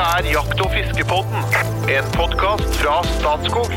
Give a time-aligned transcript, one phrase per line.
[0.00, 1.42] Dette er Jakt- og fiskepodden,
[1.92, 3.74] en podkast fra Statskog.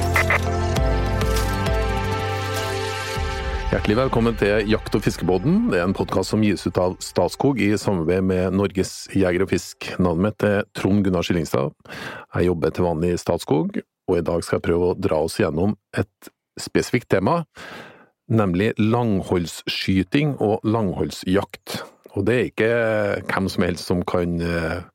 [3.73, 5.65] Hjertelig velkommen til Jakt- og fiskebåten.
[5.73, 9.51] Det er en podkast som gis ut av Statskog i samarbeid med Norges Jeger og
[9.51, 9.89] Fisk.
[9.99, 11.75] Navnet mitt er Trond Gunnar Skillingstad.
[12.37, 15.35] Jeg jobber til vanlig i Statskog, og i dag skal jeg prøve å dra oss
[15.43, 17.41] gjennom et spesifikt tema,
[18.31, 21.81] nemlig langholdsskyting og langholdsjakt.
[22.15, 22.73] Og det er ikke
[23.27, 24.87] hvem som helst som kan eh,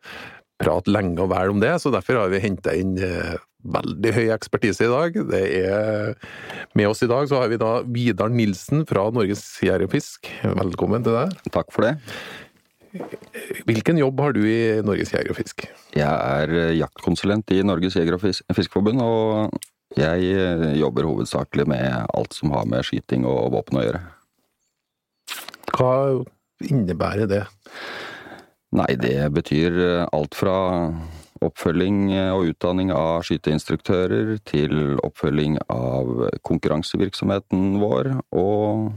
[0.58, 3.36] prate lenge og vel om det, så derfor har vi henta inn eh,
[3.68, 5.16] veldig høy ekspertise i dag.
[5.30, 6.12] Det er
[6.78, 10.30] Med oss i dag så har vi da Vidar Nilsen fra Norges Jeger og Fisk.
[10.42, 11.34] Velkommen til deg.
[11.54, 11.94] Takk for det.
[13.68, 15.66] Hvilken jobb har du i Norges Jeger og Fisk?
[15.94, 19.58] Jeg er eh, jaktkonsulent i Norges jeger- og Fis- fiskeforbund, og
[19.98, 24.02] jeg eh, jobber hovedsakelig med alt som har med skyting og våpen å gjøre.
[25.78, 25.92] Hva
[26.66, 27.44] innebærer det?
[28.76, 30.56] Nei, det betyr eh, alt fra
[31.38, 38.90] oppfølging og utdanning av skyteinstruktører til oppfølging av konkurransevirksomheten vår, og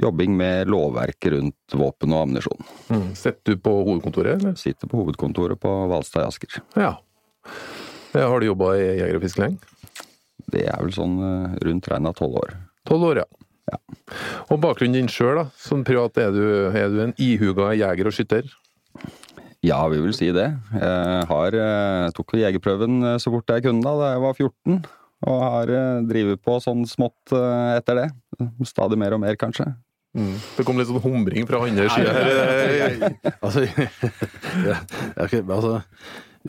[0.00, 2.70] jobbing med lovverket rundt våpen og ammunisjon.
[2.88, 3.10] Mm.
[3.18, 4.56] Sitter du på hovedkontoret, eller?
[4.56, 6.62] Sitter på hovedkontoret på Hvalstad i Asker.
[6.80, 6.94] Ja.
[8.14, 9.60] Ja, Har du jobba i Jeger og Fisk lenge?
[10.50, 12.56] Det er vel sånn eh, rundt regna tolv år.
[12.88, 13.28] Tolv år, ja.
[13.70, 13.78] Ja.
[14.50, 15.44] Og bakgrunnen din sjøl, da?
[15.60, 16.42] Som privat, er du,
[16.74, 18.48] er du en ihuga jeger og skytter?
[19.66, 20.46] Ja, vi vil si det.
[20.72, 24.78] Jeg har, eh, tok jegerprøven eh, så fort jeg kunne da, da jeg var 14.
[25.28, 28.08] Og har eh, drevet på sånn smått eh, etter det.
[28.64, 29.68] Stadig mer og mer, kanskje.
[30.56, 33.36] Det kom litt sånn humring fra andre sida her.
[33.36, 33.66] Altså,
[34.70, 34.80] ja,
[35.20, 35.76] okay, altså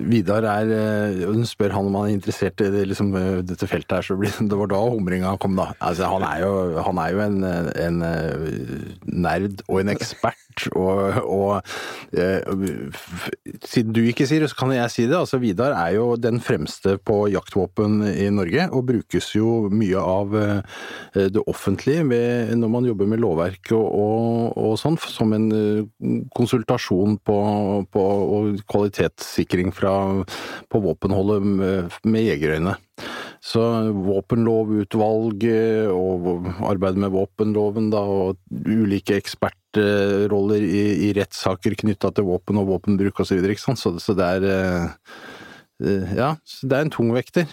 [0.10, 3.68] Vidar er eh, Hun spør han om han er interessert i det, liksom, eh, dette
[3.70, 5.72] feltet her, så blir, det var da humringa kom, da.
[5.80, 6.54] Altså, han er jo,
[6.86, 7.38] han er jo en,
[7.86, 8.48] en eh,
[9.06, 12.42] nerd og en ekspert, og, og eh,
[13.66, 15.18] Siden du ikke sier det, så kan jeg si det.
[15.18, 20.34] Altså, Vidar er jo den fremste på jaktvåpen i Norge, og brukes jo mye av
[21.14, 25.48] det offentlige ved, når man jobber med lovverk og, og, og sånn, som en
[26.36, 27.38] konsultasjon på,
[27.92, 29.91] på og kvalitetssikring fra,
[30.72, 32.78] på våpenholdet med, med jegerøyne.
[33.42, 33.62] Så
[34.06, 38.38] våpenlovutvalg eh, og arbeidet med våpenloven da, og
[38.70, 43.32] ulike ekspertroller i, i rettssaker knytta til våpen og våpenbruk osv.
[43.32, 44.86] Så, videre, så, så det er eh,
[45.82, 47.50] eh, Ja, så det er en tungvekter.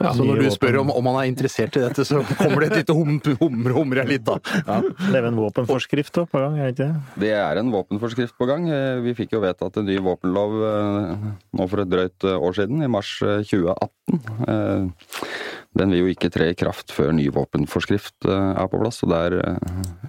[0.00, 2.80] Så når du spør om, om han er interessert i dette, så kommer det et
[2.82, 4.38] lite hum, humre, humrer litt, da.
[4.66, 4.80] Ja.
[4.82, 7.20] Det er vel en våpenforskrift på gang, er det ikke det?
[7.24, 8.66] Det er en våpenforskrift på gang.
[8.74, 11.28] Eh, Vi fikk jo vedtatt en ny våpenlov eh,
[11.60, 14.20] nå for et drøyt eh, år siden, i mars eh, 2018.
[14.48, 15.30] Eh,
[15.74, 19.40] Den vil jo ikke tre i kraft før ny våpenforskrift er på plass, og der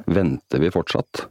[0.06, 1.26] venter vi fortsatt.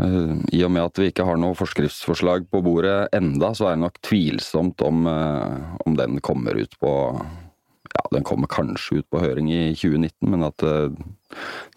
[0.00, 3.76] Eh, I og med at vi ikke har noe forskriftsforslag på bordet enda, så er
[3.76, 6.94] det nok tvilsomt om, eh, om den kommer ut på
[7.90, 10.94] Ja, den kommer kanskje ut på høring i 2019, men at det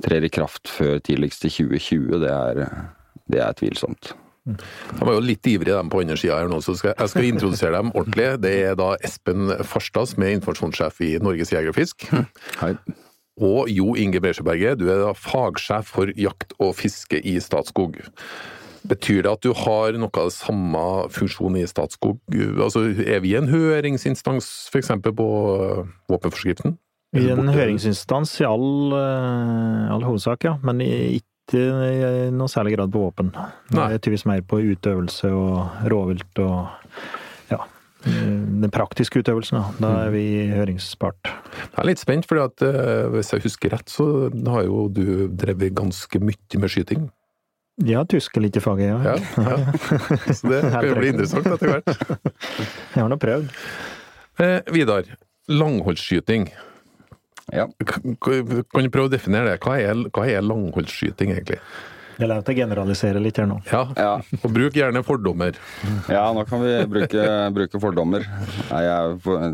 [0.06, 2.70] trer i kraft før tidligst i 2020, det er,
[3.34, 4.12] det er tvilsomt.
[4.46, 7.28] De var jo litt ivrige dem på andre sida her nå, så skal, jeg skal
[7.32, 8.28] introdusere dem ordentlig.
[8.44, 12.06] Det er da Espen Farstad, som er informasjonssjef i Norges Jeger og Fisk.
[12.62, 12.76] Hei.
[13.42, 17.98] Og Jo Inge Bresjeberget, du er da fagsjef for jakt og fiske i Statskog.
[18.84, 20.84] Betyr det at du har noe av det samme
[21.16, 22.20] funksjon i Statskog?
[22.36, 24.92] Altså, er vi en høringsinstans f.eks.
[25.08, 26.76] på øh, våpenforskriften?
[27.14, 30.58] I er en høringsinstans i all, eh, all hovedsak, ja.
[30.66, 31.22] Men ikke
[31.54, 33.34] i noe særlig grad på våpen.
[33.70, 36.70] Det er tydeligvis mer på utøvelse og rovvilt og
[37.52, 37.60] ja.
[38.10, 39.74] eh, Den praktiske utøvelsen, da.
[39.80, 41.34] Da er vi høringspart.
[41.64, 42.40] Jeg er litt spent, for
[43.14, 47.08] hvis jeg husker rett, så har jo du drevet ganske mye med skyting.
[47.82, 49.00] Ja, tysker litt i faget, ja.
[49.02, 49.56] Ja, ja.
[50.38, 51.88] Så det kan jo bli interessant etter hvert.
[52.94, 53.48] Jeg har nå prøvd.
[54.44, 55.10] Eh, Vidar,
[55.50, 56.52] langholdsskyting.
[57.54, 57.66] Ja.
[57.90, 59.58] Kan du prøve å definere det?
[59.66, 61.58] Hva er, hva er langholdsskyting, egentlig?
[62.20, 63.60] Jeg lar å generalisere litt her nå.
[63.72, 64.12] Ja, Ja.
[64.44, 65.56] og bruk gjerne fordommer.
[66.12, 68.26] Ja, nå kan vi bruke, bruke fordommer.
[68.70, 69.46] Nei, jeg, for,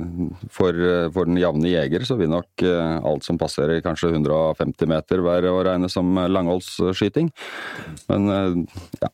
[0.57, 0.79] for,
[1.15, 5.53] for den jevne jeger så vil nok eh, alt som passerer kanskje 150 meter være
[5.53, 7.31] å regne som langholdsskyting.
[8.09, 9.11] Men eh, ja,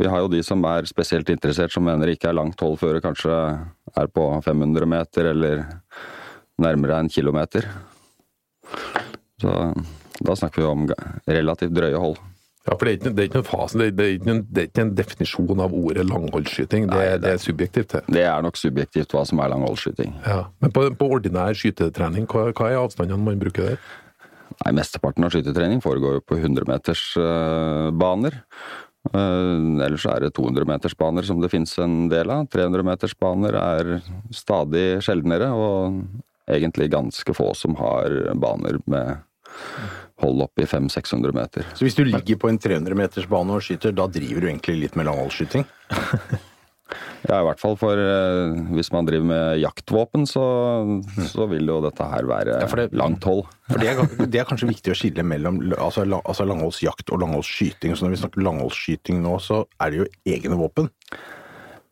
[0.00, 2.78] vi har jo de som er spesielt interessert, som mener det ikke er langt hold
[2.80, 3.36] før det kanskje
[3.98, 5.64] er på 500 meter eller
[6.60, 7.66] nærmere en kilometer.
[9.40, 9.54] Så
[10.20, 10.82] da snakker vi om
[11.30, 12.18] relativt drøye hold.
[12.70, 14.62] Ja, for det er ikke, det er ikke en fase, det er, ikke en, det
[14.62, 16.84] er ikke en definisjon av ordet langholdsskyting.
[16.86, 18.02] Det, Nei, det- det er subjektivt, det.
[18.14, 20.12] Det er nok subjektivt hva som er langholdsskyting.
[20.26, 20.44] Ja.
[20.62, 23.82] Men på, på ordinær skytetrening, hva, hva er avstandene man bruker der?
[24.64, 27.02] Nei, Mesteparten av skytetrening foregår jo på 100-meters
[27.98, 28.38] baner.
[29.14, 32.46] uh, ellers er det 200-metersbaner som det finnes en del av.
[32.52, 36.02] 300-metersbaner er stadig sjeldnere, og
[36.50, 39.16] egentlig ganske få som har baner med
[40.22, 41.66] hold opp i 500-600 meter.
[41.74, 44.78] Så hvis du ligger på en 300 meters bane og skyter, da driver du egentlig
[44.84, 45.66] litt med langholdsskyting?
[47.28, 50.42] Ja, i hvert fall for eh, hvis man driver med jaktvåpen, så,
[51.30, 53.44] så vil jo dette her være Ja, det- langt hold.
[53.70, 54.00] For det er,
[54.32, 57.94] det er kanskje viktig å skille mellom altså, la- altså langholdsjakt og langholdsskyting.
[57.94, 60.90] Så når vi snakker langholdsskyting nå, så er det jo egne våpen.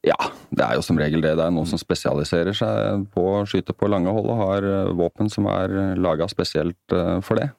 [0.08, 0.16] Ja,
[0.50, 1.36] det er jo som regel det.
[1.38, 4.92] Det er noen som spesialiserer seg på å skyte på lange hold og har eh,
[4.98, 7.52] våpen som er laga spesielt eh, for det.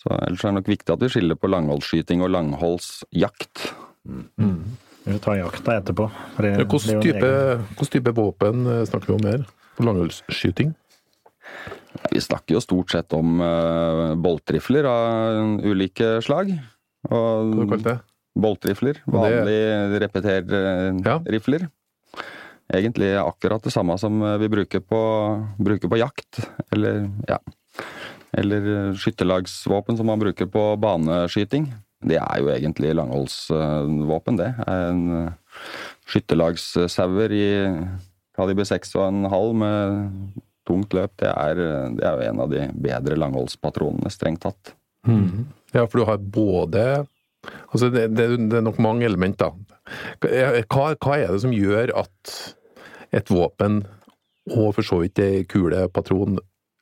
[0.00, 3.66] Så Ellers er det nok viktig at vi skiller på langholdsskyting og langholdsjakt.
[4.06, 6.10] Vi får ta jakta etterpå.
[6.38, 9.44] det- Ja, er Hvilken type, type våpen eh, snakker vi om her?
[9.76, 10.74] På langholdsskyting?
[12.12, 16.52] Vi snakker jo stort sett om uh, boltrifler av ulike slag.
[17.08, 18.00] Hva har Og det?
[18.38, 19.00] boltrifler.
[19.06, 21.68] Vanlige repeterrifler.
[22.72, 25.00] Egentlig akkurat det samme som vi bruker på,
[25.58, 26.38] bruker på jakt.
[26.72, 27.38] Eller ja.
[28.36, 31.68] Eller eh, skytterlagsvåpen som man bruker på baneskyting.
[32.06, 34.52] Det er jo egentlig langholdsvåpen, det.
[34.70, 35.64] En eh,
[36.10, 37.48] skytterlagssauer i
[38.38, 41.60] kaliber 6,5 med tungt løp, det er,
[41.96, 44.74] det er jo en av de bedre langholdspatronene, strengt tatt.
[45.74, 46.84] Ja, for du har både
[47.72, 49.54] Altså, det, det, det er nok mange elementer.
[50.20, 52.34] Hva, hva er det som gjør at
[53.16, 53.80] et våpen,
[54.50, 56.38] og for så vidt ei kule, patron,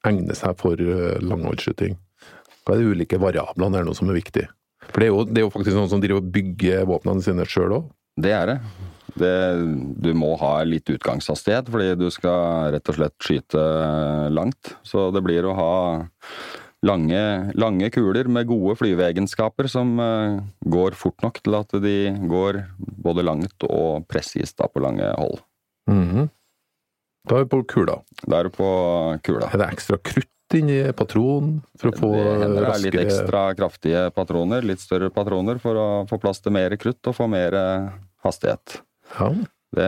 [0.08, 1.96] egner seg for eh, langholdsskyting?
[2.64, 4.44] Hva er de ulike variablene her nå som er viktig?
[4.88, 7.46] For det er jo, det er jo faktisk noen som driver og bygger våpnene sine
[7.49, 7.90] sjøl òg.
[8.19, 8.56] Det er det.
[9.20, 9.34] det.
[10.02, 13.66] Du må ha litt utgangshastighet, fordi du skal rett og slett skyte
[14.34, 14.75] langt.
[14.87, 15.75] Så det blir å ha
[16.87, 17.22] lange,
[17.58, 21.99] lange kuler med gode flyveegenskaper som eh, går fort nok til at de
[22.31, 25.40] går både langt og presist på lange hold.
[27.28, 28.00] Da er vi på kula.
[28.25, 28.69] Da er du på
[29.26, 29.50] kula.
[29.52, 34.06] Er det ekstra krutt inni patronen for å få det det er litt ekstra kraftige
[34.16, 37.56] patroner, litt større patroner, for å få plass til mer krutt og få mer
[38.25, 38.80] hastighet.
[39.19, 39.28] Ja.
[39.68, 39.84] Det,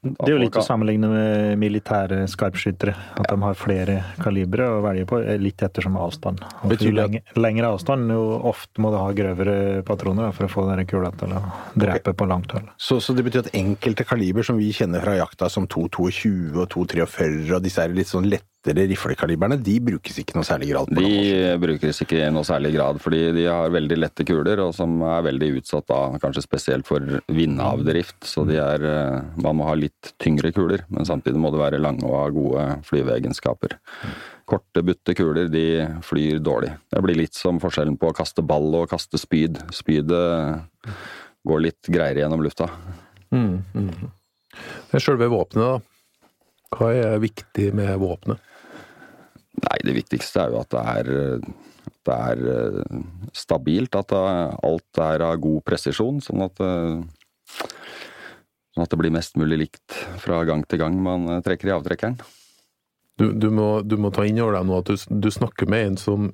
[0.00, 2.94] Det er jo litt å sammenligne med militære skarpskyttere.
[3.20, 6.40] At de har flere kalibre å velge på, eh, litt ettersom avstand.
[6.62, 10.52] Og Betyr lenge, lengre avstand, jo ofte må du ha grøvere patroner da, for å
[10.54, 11.42] få den kula til å
[11.76, 12.72] drepe på langt hold.
[12.80, 16.70] Så, så det betyr at enkelte kaliber som vi kjenner fra jakta, som 222 og
[16.72, 18.30] 243 og disse er litt sånn
[18.60, 23.00] lettere riflekalibrene, de brukes ikke noe særlig grad De brukes ikke i noe særlig grad,
[23.00, 27.00] fordi de har veldig lette kuler, og som er veldig utsatt da, kanskje spesielt for
[27.28, 28.20] vindavdrift.
[28.24, 31.80] Så de er, eh, man må ha litt tyngre kuler, men samtidig må det være
[31.80, 33.78] lange og ha gode flyveegenskaper.
[34.44, 36.74] Korte, butte kuler, de flyr dårlig.
[36.90, 39.62] Det blir litt som forskjellen på å kaste ball og kaste spyd.
[39.72, 40.60] Spydet
[41.46, 42.68] går litt greiere gjennom lufta.
[43.32, 44.10] Mm, mm.
[44.90, 45.80] Det er Selve våpenet, da.
[46.70, 48.49] Hva er viktig med våpenet?
[49.58, 51.08] Nei, det viktigste er jo at det er,
[51.90, 53.00] at det er eh,
[53.36, 54.20] stabilt, at det,
[54.66, 57.64] alt er av god presisjon, sånn at, eh,
[58.70, 61.74] sånn at det blir mest mulig likt fra gang til gang man eh, trekker i
[61.74, 62.20] avtrekkeren.
[63.20, 65.90] Du, du, må, du må ta inn over deg nå at du, du snakker med
[65.90, 66.30] en som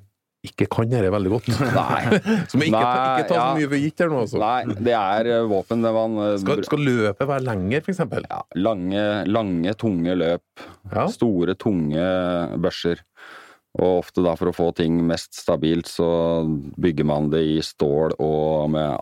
[0.47, 1.49] ikke kan dette veldig godt.
[1.77, 2.19] Nei.
[2.51, 4.41] Som ikke, Nei, ikke tar så mye for gitt her nå, altså.
[4.41, 8.27] Nei, det er eh, våpen det man eh, Skal, skal løpet være lenger, eksempel?
[8.29, 10.67] ja, lange, lange, tunge løp.
[10.93, 11.07] Ja.
[11.13, 12.07] Store, tunge
[12.63, 13.03] børser.
[13.77, 16.07] Og ofte da for å få ting mest stabilt, så
[16.81, 18.95] bygger man det i stål og med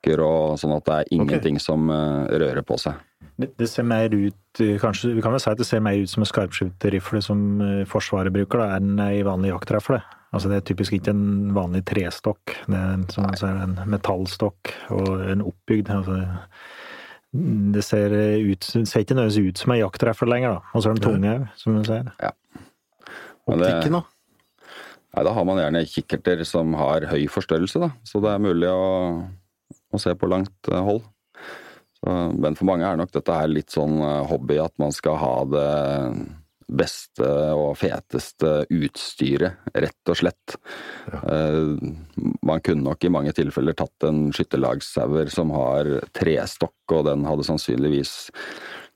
[0.00, 2.94] aluminiumsstokker og sånn at det er ingenting som eh, rører på seg.
[3.40, 5.96] Det, det ser mer ut eh, kanskje, Vi kan vel si at det ser mer
[5.96, 10.00] ut som en skarpskytterrifle som eh, Forsvaret bruker, da, enn ei vanlig jaktrifle.
[10.32, 12.54] Altså Det er typisk ikke en vanlig trestokk.
[12.68, 15.90] Det er en, som man ser, en metallstokk og en oppbygd.
[15.90, 16.20] Altså,
[17.32, 18.10] det ser,
[18.46, 20.70] ut, ser ikke nødvendigvis ut som ei jaktrifle lenger, da.
[20.74, 22.12] Og så er den tunge òg, som du ser.
[22.22, 22.30] Ja.
[22.30, 24.02] det- Optikken, da?
[25.10, 27.90] Nei, Da har man gjerne kikkerter som har høy forstørrelse, da.
[28.06, 29.26] så det er mulig å,
[29.92, 31.06] å se på langt eh, hold.
[32.00, 35.18] Så, men for mange er nok dette her litt sånn eh, hobby at man skal
[35.20, 35.70] ha det
[36.70, 37.26] beste
[37.58, 40.56] og feteste utstyret, rett og slett.
[41.10, 41.74] Eh,
[42.46, 47.46] Man kunne nok i mange tilfeller tatt en skytterlagssauer som har trestokk, og den hadde
[47.46, 48.14] sannsynligvis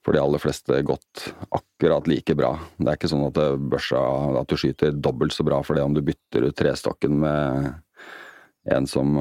[0.05, 2.53] for de aller fleste gått akkurat like bra.
[2.77, 3.39] Det er ikke sånn at
[3.73, 4.01] børsa
[4.41, 7.71] at du skyter dobbelt så bra for det om du bytter ut trestokken med
[8.75, 9.17] en som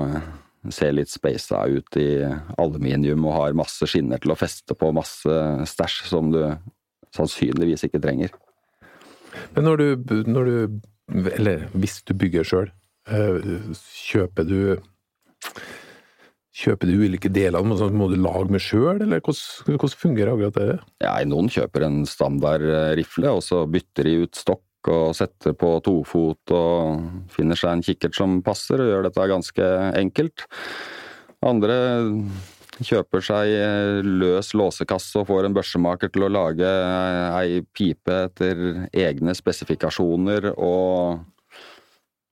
[0.72, 2.24] ser litt speisa ut i
[2.62, 5.36] aluminium og har masse skinner til å feste på masse
[5.74, 6.40] stæsj som du
[7.14, 8.32] sannsynligvis ikke trenger.
[9.56, 10.82] Men når du, når du
[11.34, 12.70] Eller hvis du bygger sjøl,
[14.08, 14.60] kjøper du
[16.54, 19.74] Kjøper du ulike deler av den, og så må du lage med sjøl, eller hvordan,
[19.74, 20.76] hvordan fungerer akkurat det?
[21.02, 25.56] Ja, noen kjøper en standard eh, rifle, og så bytter de ut stokk og setter
[25.58, 30.48] på tofot og finner seg en kikkert som passer, og gjør dette ganske enkelt.
[31.44, 31.78] Andre
[32.84, 33.52] kjøper seg
[34.08, 36.70] løs låsekasse og får en børsemaker til å lage
[37.38, 41.22] ei pipe etter egne spesifikasjoner og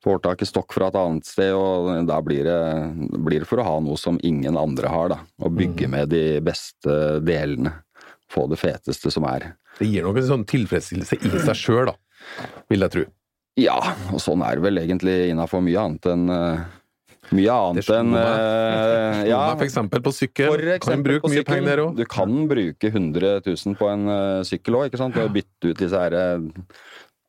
[0.02, 2.60] får tak i stokk fra et annet sted, og da blir det,
[3.22, 5.20] blir det for å ha noe som ingen andre har, da.
[5.46, 7.76] Og bygge med de beste delene.
[8.32, 9.52] Få det feteste som er.
[9.78, 11.96] Det gir nok en sånn tilfredsstillelse i seg sjøl, da,
[12.72, 13.08] vil jeg tro.
[13.60, 13.80] Ja,
[14.14, 16.62] og sånn er det vel egentlig innafor mye annet enn uh,
[17.36, 20.56] mye annet enn uh, Ja, for eksempel på sykkel.
[20.78, 22.00] Eksempel kan bruke mye penger der òg.
[22.00, 25.20] Du kan bruke 100 000 på en uh, sykkel òg, ikke sant?
[25.20, 26.80] Og bytte ut disse her uh,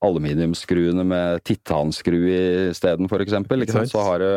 [0.03, 2.19] aluminiumsskruene med titanskru
[2.71, 3.63] isteden, for eksempel.
[3.63, 3.93] Ikke sant?
[3.93, 4.33] Så har det,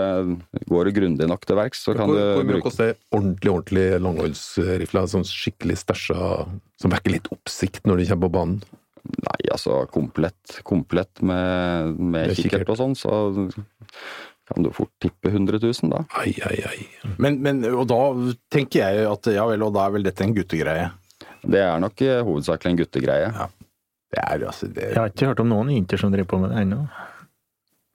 [0.70, 3.54] går du grundig nok til verks, så kan Hvor, du hvor mye bruke koster ordentlig
[3.56, 5.10] ordentlig langholdsrifler?
[5.12, 6.34] Sånn skikkelig stæsja
[6.82, 8.82] som vekker litt oppsikt når de kommer på banen?
[9.06, 12.70] Nei, altså komplett, komplett med, med kikkert kikkert.
[12.74, 13.14] og sånn, så
[14.50, 16.04] kan du fort tippe 100 000 da.
[16.22, 17.12] Ai, ai, ai.
[17.22, 18.00] Men, men, og da
[18.54, 20.92] tenker jeg at ja vel, og da er vel dette en guttegreie.
[21.46, 23.30] Det er nok eh, hovedsakelig en guttegreie.
[23.34, 23.48] Ja.
[24.16, 26.54] Det er altså det Jeg har ikke hørt om noen jenter som driver på med
[26.54, 26.84] det ennå.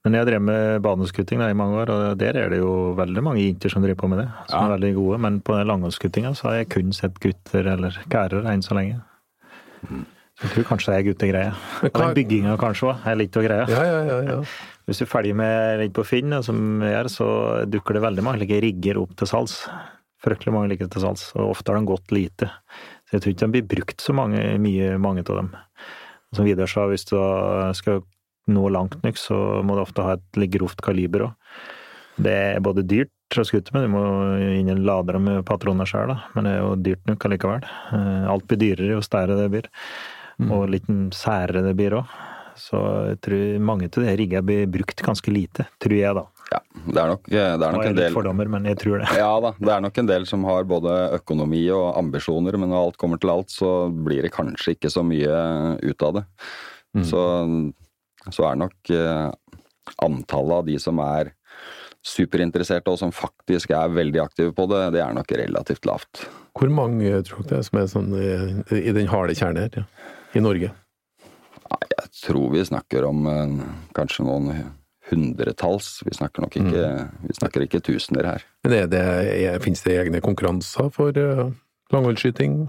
[0.05, 3.43] Men jeg drevet med baneskutting i mange år, og der er det jo veldig mange
[3.45, 4.29] jenter som driver på med det.
[4.49, 4.63] Som Ja.
[4.67, 5.19] er veldig gode.
[5.27, 9.03] Men på langholdsskuttinga så har jeg kun sett gutter eller kærer enn så lenge.
[9.85, 10.01] Så
[10.41, 11.53] jeg tror kanskje det er guttegreie.
[11.85, 13.67] Hva- den bygginga kanskje òg er litt av greia.
[13.69, 14.21] Ja, ja, ja.
[14.31, 14.39] ja.
[14.89, 17.27] Hvis du følger med litt på Finn, som jeg gjør, så
[17.71, 19.61] dukker det veldig mange like rigger opp til salgs.
[20.25, 22.49] Fryktelig mange like til salgs, og ofte har de gått lite.
[23.09, 25.53] Så jeg tror ikke de blir brukt så mange, mye, mange av dem.
[26.37, 27.17] Som Vidar sa, hvis du
[27.79, 28.03] skal
[28.51, 31.35] nå langt nok, så må du ofte ha et litt grovt kaliber òg.
[32.21, 34.03] Det er både dyrt å skutte med, du må
[34.43, 37.63] inn i en dem med patroner sjøl, men det er jo dyrt nok allikevel.
[37.95, 39.69] Eh, Alt blir dyrere jo større det blir,
[40.49, 42.19] og litt særere det blir òg.
[42.61, 42.79] Så
[43.09, 46.25] jeg tror mange av de rigget blir brukt ganske lite, tror jeg da.
[46.51, 49.11] Ja, det er nok, eh, det er nok en del fordommer, men jeg tror det.
[49.17, 52.89] Ja da, det er nok en del som har både økonomi og ambisjoner, men når
[52.89, 55.37] alt kommer til alt, så blir det kanskje ikke så mye
[55.81, 56.25] ut av det.
[57.07, 57.23] Så,
[58.35, 59.29] så er nok eh,
[60.03, 61.31] antallet av de som er
[62.07, 66.25] superinteresserte og som faktisk er veldig aktive på det, det er nok relativt lavt.
[66.57, 68.31] Hvor mange tror du det er som er sånn i,
[68.81, 70.17] i den harde kjernen her, ja.
[70.35, 70.73] I Norge?
[71.91, 73.65] Jeg tror vi snakker om eh,
[73.97, 74.51] kanskje noen
[75.11, 76.01] hundretalls.
[76.07, 76.91] Vi snakker nok ikke,
[77.27, 78.45] vi snakker ikke tusener her.
[78.65, 79.07] Men er det,
[79.47, 81.49] er, finnes det egne konkurranser for uh,
[81.95, 82.63] langholdsskyting?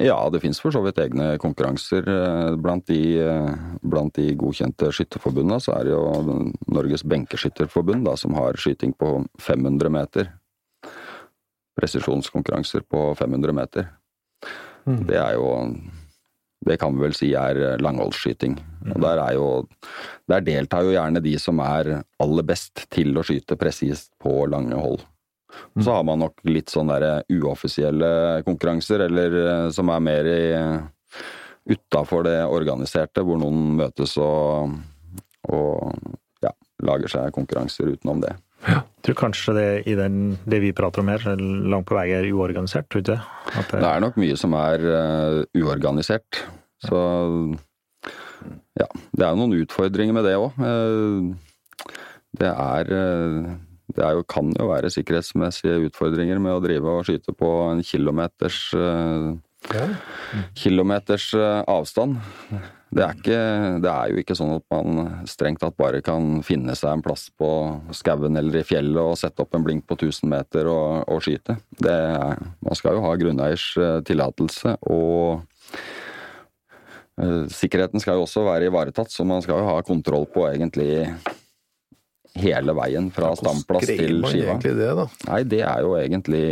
[0.00, 2.06] Ja, det finnes for så vidt egne konkurranser.
[2.08, 3.50] Eh, Blant de, eh,
[3.82, 6.38] blant de godkjente skytterforbundene så er det jo
[6.72, 10.32] Norges benkeskytterforbund da, som har skyting på 500 meter.
[11.78, 13.92] Presisjonskonkurranser på 500 meter.
[14.86, 15.04] Mm.
[15.06, 15.52] Det er jo
[16.64, 18.56] Det kan vi vel si er langholdsskyting.
[18.94, 19.48] Og der er jo
[20.28, 24.78] Der deltar jo gjerne de som er aller best til å skyte presist på lange
[24.80, 25.02] hold.
[25.78, 30.44] Så har man nok litt sånn derre uoffisielle konkurranser, eller eh, som er mer i
[31.70, 34.74] utafor det organiserte, hvor noen møtes og,
[35.48, 35.92] og
[36.44, 36.52] ja,
[36.84, 38.34] lager seg konkurranser utenom det.
[38.64, 42.06] Jeg tror kanskje det i den, det vi prater om her, er langt på vei
[42.16, 43.20] er uorganisert, tror du ikke?
[43.52, 46.40] At det, Det er nok mye som er uh, uorganisert.
[46.84, 47.02] Så
[48.80, 50.56] ja, det er jo noen utfordringer med det òg.
[52.40, 53.52] det er uh,
[53.92, 57.82] det er jo, kan jo være sikkerhetsmessige utfordringer med å drive og skyte på en
[57.84, 59.28] kilometers eh,
[60.58, 62.16] kilometers eh, avstand.
[62.94, 63.38] Det er, ikke,
[63.82, 67.26] det er jo ikke sånn at man strengt tatt bare kan finne seg en plass
[67.34, 67.48] på
[67.96, 71.56] skauen eller i fjellet og sette opp en blink på 1000 meter og, og skyte.
[71.74, 75.42] Det er, man skal jo ha grunneiers eh, tillatelse, og
[77.18, 81.08] uh, sikkerheten skal jo også være ivaretatt, så man skal jo ha kontroll på egentlig
[82.38, 84.52] hele veien fra stamplass Hvordan til greier man skiva.
[84.54, 85.08] egentlig det, da?
[85.32, 86.46] Nei, det er jo egentlig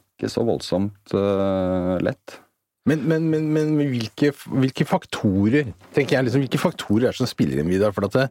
[0.00, 2.40] ikke så voldsomt uh, lett.
[2.88, 7.28] Men, men, men, men hvilke, hvilke faktorer tenker jeg liksom, hvilke faktorer er det som
[7.28, 7.92] spiller inn, Vidar?
[7.96, 8.28] For at det,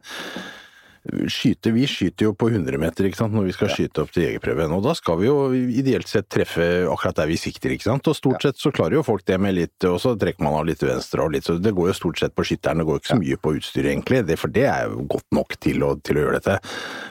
[1.32, 4.26] skyte, vi skyter jo på 100 meter ikke sant, når vi skal skyte opp til
[4.26, 4.74] jegerprøven.
[4.76, 7.72] Og da skal vi jo ideelt sett treffe akkurat der vi sikter.
[7.72, 8.10] ikke sant?
[8.10, 10.66] Og stort sett så klarer jo folk det med litt Og så trekker man av
[10.68, 12.82] litt venstre og litt, så det går jo stort sett på skytteren.
[12.82, 14.22] Det går ikke så mye på utstyret, egentlig.
[14.28, 16.58] Det, for det er jo godt nok til å, til å gjøre dette.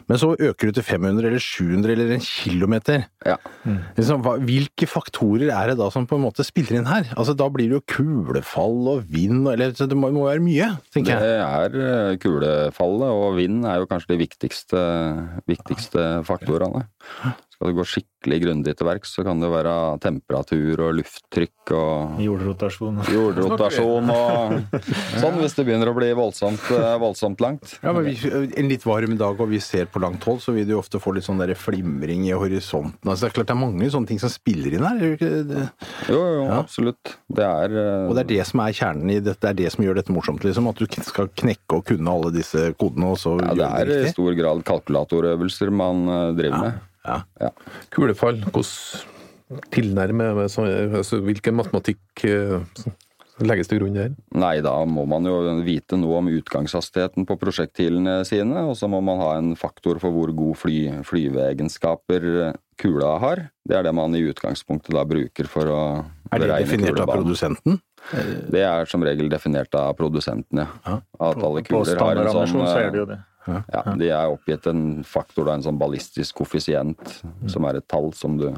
[0.09, 3.03] Men så øker du til 500 eller 700 eller en kilometer.
[3.25, 3.35] Ja.
[3.97, 7.09] Liksom, hva, hvilke faktorer er det da som på en måte spiller inn her?
[7.19, 11.15] Altså Da blir det jo kulefall og vind eller, Det må, jo være mye, tenker
[11.15, 11.25] jeg.
[11.25, 14.81] Det er eh, kulefallet, og vind er jo kanskje de viktigste,
[15.49, 16.85] viktigste faktorene.
[17.59, 22.21] Skal du gå skikkelig grundig til verks, så kan det være temperatur og lufttrykk og
[22.23, 23.01] Jordrotasjon.
[23.11, 24.53] jordrotasjon og
[25.21, 27.73] sånn, hvis det begynner å bli voldsomt, eh, voldsomt langt.
[27.83, 28.15] Ja, men vi,
[28.55, 31.11] En litt varm dag og vi ser på langt hold, så vil du ofte få
[31.17, 32.95] litt sånn der flimring i horisonten.
[33.03, 35.03] Altså, det er klart det er mange sånne ting som spiller inn her.
[35.09, 35.67] er det det?
[36.07, 36.59] Jo, jo, Ja.
[36.63, 37.15] absolutt.
[37.27, 39.73] Det er eh, Og det er det som er kjernen i dette, det er det
[39.75, 40.71] som gjør dette morsomt, liksom.
[40.71, 44.07] At du skal knekke og kunne alle disse kodene, og så ja, det gjøre er
[44.07, 46.85] i stor grad kalkulatorøvelser man driver driver med.
[47.09, 47.21] Ja.
[47.41, 47.51] Ja.
[47.95, 49.07] Kulefall, hvordan
[49.73, 50.67] tilnærmer med så,
[50.99, 52.59] altså, Hvilken matematikk eh,
[53.41, 54.13] legges til grunn der?
[54.35, 59.01] Nei, da må man jo vite noe om utgangshastigheten på prosjektilene sine, og så må
[59.05, 62.27] man ha en faktor for hvor god fly, flyveegenskaper
[62.79, 63.45] kula har.
[63.67, 65.81] Det er det man i utgangspunktet da bruker for å
[66.29, 67.79] Er det definert definert av produsenten?
[68.49, 70.67] Det er som regel definert av produsenten, ja.
[70.85, 70.99] Ja.
[71.29, 73.19] At alle kuler har en sånn så er det eh, jo det.
[73.49, 77.15] Ja, de er oppgitt en faktor, da, en sånn ballistisk koeffisient,
[77.49, 78.49] som er et tall som du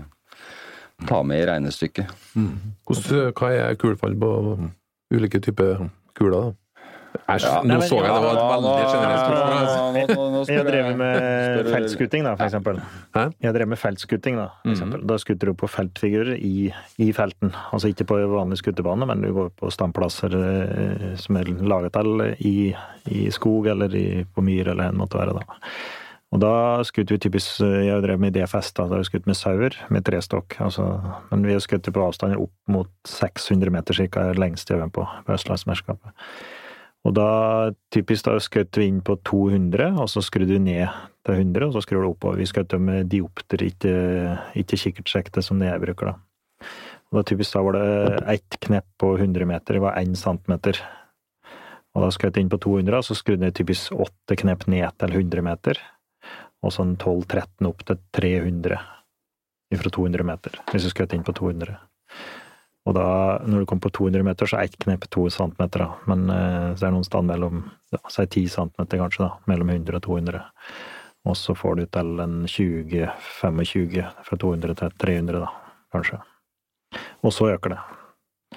[1.08, 2.12] tar med i regnestykket.
[2.36, 4.32] Hvordan, hva er kulefall på
[5.16, 6.38] ulike typer kuler?
[6.38, 6.58] da?
[7.32, 7.62] Æsj, Ja.
[7.64, 10.48] nå så jeg det var et veldig generelt spørsmål.
[10.48, 12.82] Jeg har drevet med feltskuting, da, for eksempel.
[13.16, 13.24] Hæ?
[13.42, 15.06] Jeg drevet med feltskuting, da, for eksempel.
[15.08, 17.54] Da skutter du på feltfigurer i, i felten.
[17.72, 22.22] Altså ikke på vanlig skuttebane, men du går på standplasser eh, som er laget til
[22.40, 22.76] i,
[23.12, 25.60] i skog eller i, på myr eller en måte å være, da.
[26.32, 26.52] Og da
[26.88, 28.86] skutt vi typisk Jeg har drevet med DFS, da.
[28.88, 30.56] Da har vi skutt med sauer med trestokk.
[30.64, 30.86] Altså,
[31.30, 34.88] men vi har skutt på avstander opp mot 600 meter cirka, er lengst jeg har
[34.88, 36.16] vært på på Østlandsmesterskapet.
[37.02, 37.30] Og da
[37.94, 40.86] typisk da skjøt vi inn på 200, og så skrur du ned
[41.26, 42.38] til 100, og så skrur du oppover.
[42.38, 43.94] Vi skjøt med diopter, ikke,
[44.62, 46.68] ikke kikkertsekte som det jeg bruker, da.
[47.12, 47.88] Og da typisk da var det
[48.36, 50.78] ett knepp på 100 meter, det var 1 centimeter.
[51.92, 54.88] Og da skjøt jeg inn på 200, og så skrudde jeg typisk åtte knepp ned
[55.02, 55.82] til 100 meter.
[56.62, 58.78] Og sånn 12-13 opp til 300
[59.82, 61.80] fra 200 meter, hvis du skjøt inn på 200.
[62.90, 63.06] Og da,
[63.46, 66.00] når du kommer på 200 meter, så er ett knep 2 centimeter, da.
[66.10, 67.62] Men eh, så er det noen stand mellom
[67.94, 69.52] ja, si 10 centimeter, kanskje, da.
[69.52, 70.42] Mellom 100 og 200.
[71.30, 76.22] Og så får du til en 20-25 fra 200 til 300, da, kanskje.
[77.22, 77.82] Og så øker det.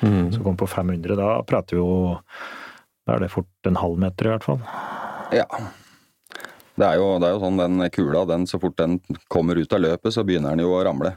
[0.01, 0.33] Mm.
[0.33, 2.17] Så kommer på 500, da prater vi jo
[3.07, 4.63] Da er det fort en halv meter, i hvert fall.
[5.37, 5.45] Ja.
[6.75, 8.97] Det er, jo, det er jo sånn den kula, den, så fort den
[9.31, 11.13] kommer ut av løpet, så begynner den jo å ramle.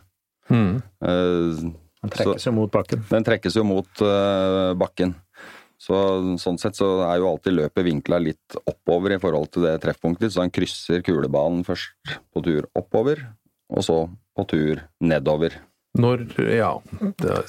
[0.51, 0.81] Mm.
[0.83, 1.61] Eh,
[2.07, 3.05] Den trekkes jo mot bakken.
[3.09, 5.15] Den trekkes jo mot uh, bakken.
[5.77, 5.95] Så,
[6.41, 10.33] sånn sett så er jo alltid løpet vinkla litt oppover i forhold til det treffpunktet.
[10.33, 13.21] Så han krysser kulebanen først på tur oppover,
[13.69, 13.99] og så
[14.37, 15.59] på tur nedover.
[15.97, 16.73] Når Ja.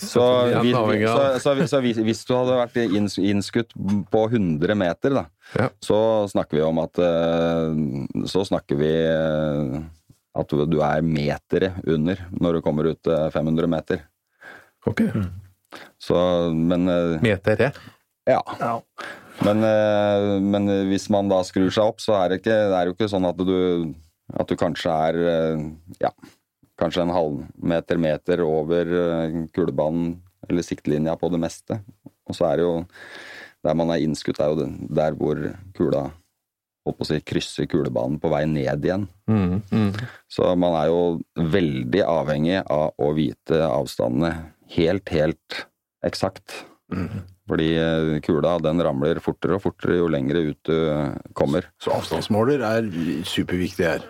[0.01, 0.25] Så,
[0.63, 2.79] hvis, så, så, så hvis, hvis du hadde vært
[3.21, 3.75] innskutt
[4.13, 5.25] på 100 meter, da,
[5.59, 5.69] Ja.
[5.85, 9.81] så snakker vi om at eh, Så snakker vi eh,
[10.39, 14.05] at du, du er meteret under når du kommer ut eh, 500 meter.
[14.89, 15.05] Ok.
[16.01, 16.19] Så,
[16.55, 17.73] men Meter, Metere.
[18.29, 18.43] Ja.
[18.61, 18.75] Ja.
[19.45, 22.89] Men, eh, men hvis man da skrur seg opp, så er det, ikke, det er
[22.89, 23.59] jo ikke sånn at du,
[24.35, 25.67] at du kanskje er eh,
[26.03, 26.13] ja,
[26.81, 30.17] kanskje en halvmeter, meter over eh, kulebanen
[30.49, 31.81] eller siktlinja på det meste.
[32.29, 32.79] Og så er det jo
[33.67, 35.35] Der man er innskutt, er jo der hvor
[35.75, 36.05] kula
[36.87, 39.09] holdt på å si, krysser kulebanen på vei ned igjen.
[39.27, 39.57] Mm.
[39.75, 39.89] Mm.
[40.31, 41.01] Så man er jo
[41.35, 44.31] veldig avhengig av å vite avstandene
[44.77, 45.63] helt, helt
[46.07, 46.65] eksakt.
[47.49, 50.79] Fordi eh, kula den ramler fortere og fortere jo lengre ut du
[51.37, 51.69] kommer.
[51.83, 52.89] Så avstandsmåler er
[53.29, 54.07] superviktig her.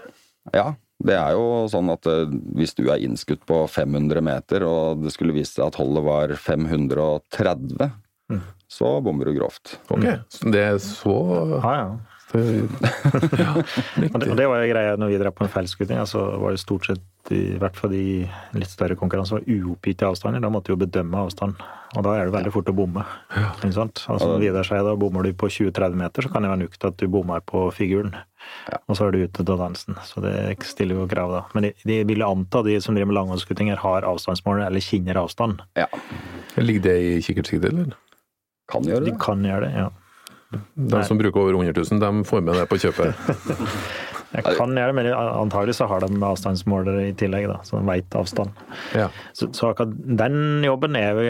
[0.55, 0.73] Ja,
[1.05, 2.27] det er jo sånn at eh,
[2.59, 6.35] hvis du er innskutt på 500 meter, og det skulle vise seg at holdet var
[6.35, 7.91] 530,
[8.69, 9.79] så bommer du grovt.
[9.89, 10.05] Ok,
[10.53, 11.17] det er så
[11.63, 11.91] Ja, ja.
[13.43, 13.53] ja,
[14.13, 16.01] Og det, og det var jo greia når vi drev på med feilskuting.
[16.01, 18.23] Altså var det stort sett, i hvert fall i
[18.57, 20.43] litt større konkurranse var uoppgitte avstander.
[20.45, 21.61] Da måtte du jo bedømme avstand.
[21.97, 23.05] Og da er det veldig fort å bomme.
[23.59, 24.03] Ikke sant?
[24.13, 26.99] Altså Vidar sier da bommer du på 20-30 meter, så kan det være nukt at
[27.01, 28.17] du bommer på figuren.
[28.89, 29.97] Og så er du ute til dansen.
[30.09, 30.35] Så det
[30.69, 31.45] stiller jo krav, da.
[31.57, 35.65] Men de, de vil anta, de som driver med langholdsskuting, har avstandsmål eller kjenner avstand.
[35.81, 35.89] Ja,
[36.59, 37.97] Ligger det i kikkertsikte, eller?
[38.69, 39.13] kan gjøre det.
[39.13, 39.89] De kan gjøre det, ja.
[40.75, 43.17] De som bruker over 100 000, de får med det på kjøpet.
[44.29, 47.89] Jeg kan gjøre det, men antagelig så har de avstandsmålere i tillegg, da, så de
[47.89, 48.53] veit avstand.
[48.93, 49.07] Ja.
[49.33, 51.23] Så, så akkurat den jobben er jo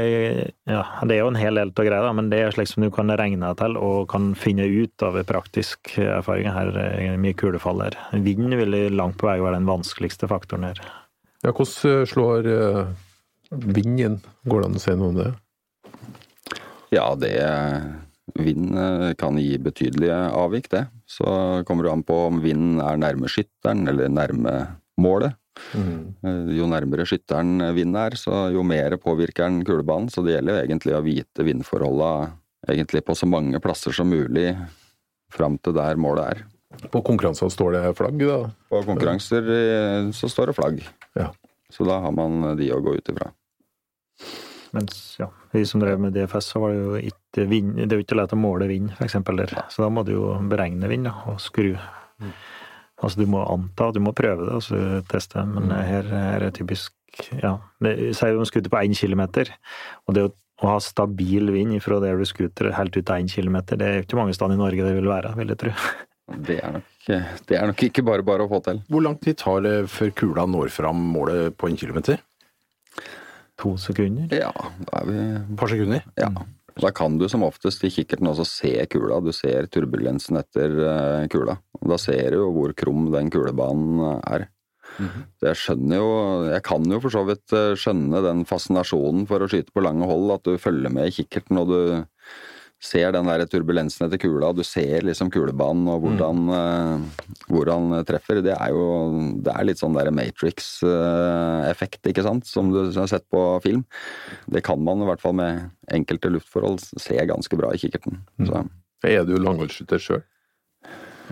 [0.67, 2.91] ja, det er jo en hel del av greia, men det er slik som du
[2.95, 6.51] kan regne deg til og kan finne ut av praktisk erfaring.
[6.51, 7.99] Her er mye kulefall her.
[8.27, 10.83] Vind vil langt på vei være den vanskeligste faktoren her.
[11.47, 12.83] ja, hvordan slår uh,
[13.55, 14.19] vind inn?
[14.51, 15.31] Går det an å si noe om det?
[16.91, 17.37] Ja, det
[18.39, 20.87] Vind eh, kan gi betydelige avvik, det.
[21.09, 21.27] Så
[21.67, 24.55] kommer det an på om vinden er nærme skytteren eller nærme
[25.01, 25.35] målet.
[25.75, 26.53] Mm.
[26.55, 30.07] Jo nærmere skytteren vinden er, så jo mer påvirker den kulebanen.
[30.13, 32.13] Så det gjelder jo egentlig å vite vindforholda
[32.69, 34.53] egentlig på så mange plasser som mulig
[35.35, 36.45] fram til der målet er.
[36.93, 38.39] På konkurranser står det flagg, da?
[38.71, 40.83] På konkurranser eh, så står det flagg,
[41.19, 41.31] Ja.
[41.73, 43.33] så da har man de å gå ut ifra.
[44.79, 48.01] Mens ja, vi som drev med DFS, så var det jo ikke vind, det er
[48.01, 49.57] jo ikke lett å måle vind, for eksempel der.
[49.73, 51.73] Så da må du jo beregne vind da, og skru.
[52.99, 55.43] Altså du må anta, du må prøve det, og så teste.
[55.47, 56.95] Men her, her er typisk
[57.41, 59.51] ja, det sier jo om skuter på én kilometer,
[60.07, 63.31] og det å, å ha stabil vind fra der du skuter helt ut til én
[63.33, 65.75] kilometer, det er jo ikke mange steder i Norge det vil være, vil jeg tro.
[66.29, 66.89] Det er, nok,
[67.49, 68.83] det er nok ikke bare bare å få til.
[68.93, 72.21] Hvor lang tid tar det før kula når fram målet på en kilometer?
[73.59, 74.31] To sekunder.
[74.35, 74.53] Ja,
[74.87, 76.05] da er vi Et par sekunder?
[76.21, 76.31] Ja.
[76.79, 79.19] Da kan du som oftest i kikkerten også se kula.
[79.25, 81.59] Du ser turbulensen etter eh, kula.
[81.83, 84.47] Da ser du jo hvor krum den kulebanen er.
[84.47, 84.49] er.
[84.99, 85.25] -hmm.
[85.43, 86.11] jeg skjønner jo
[86.49, 90.07] Jeg kan jo for så vidt eh, skjønne den fascinasjonen for å skyte på lange
[90.09, 91.81] hold, at du følger med i kikkerten og du
[92.81, 98.05] ser den der turbulensen etter kula, du ser liksom kulebanen og hvordan, eh, hvor han
[98.07, 98.39] treffer.
[98.45, 98.85] Det er jo
[99.43, 103.85] det er litt sånn der Matrix-effekt, ikke sant, som du har sett på film.
[104.47, 108.23] Det kan man i hvert fall med enkelte luftforhold se ganske bra i kikkerten.
[108.47, 108.67] Så
[109.07, 110.25] Er du langholdsskytter sjøl?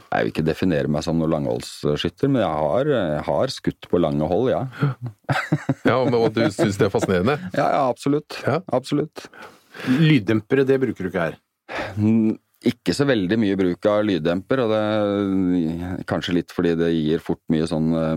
[0.07, 4.01] jeg vil ikke definere meg som noen langholdsskytter, men jeg har, jeg har skutt på
[4.01, 4.63] lange hold, ja.
[5.89, 7.37] Ja, men og du syns det er fascinerende?
[7.59, 8.39] Ja, ja, absolutt.
[8.47, 8.61] Ja.
[8.77, 9.27] Absolutt.
[10.01, 11.39] Lyddempere, det bruker du ikke her.
[12.67, 17.43] Ikke så veldig mye bruk av lyddemper, og det kanskje litt fordi det gir fort
[17.53, 18.15] mye sånn eh,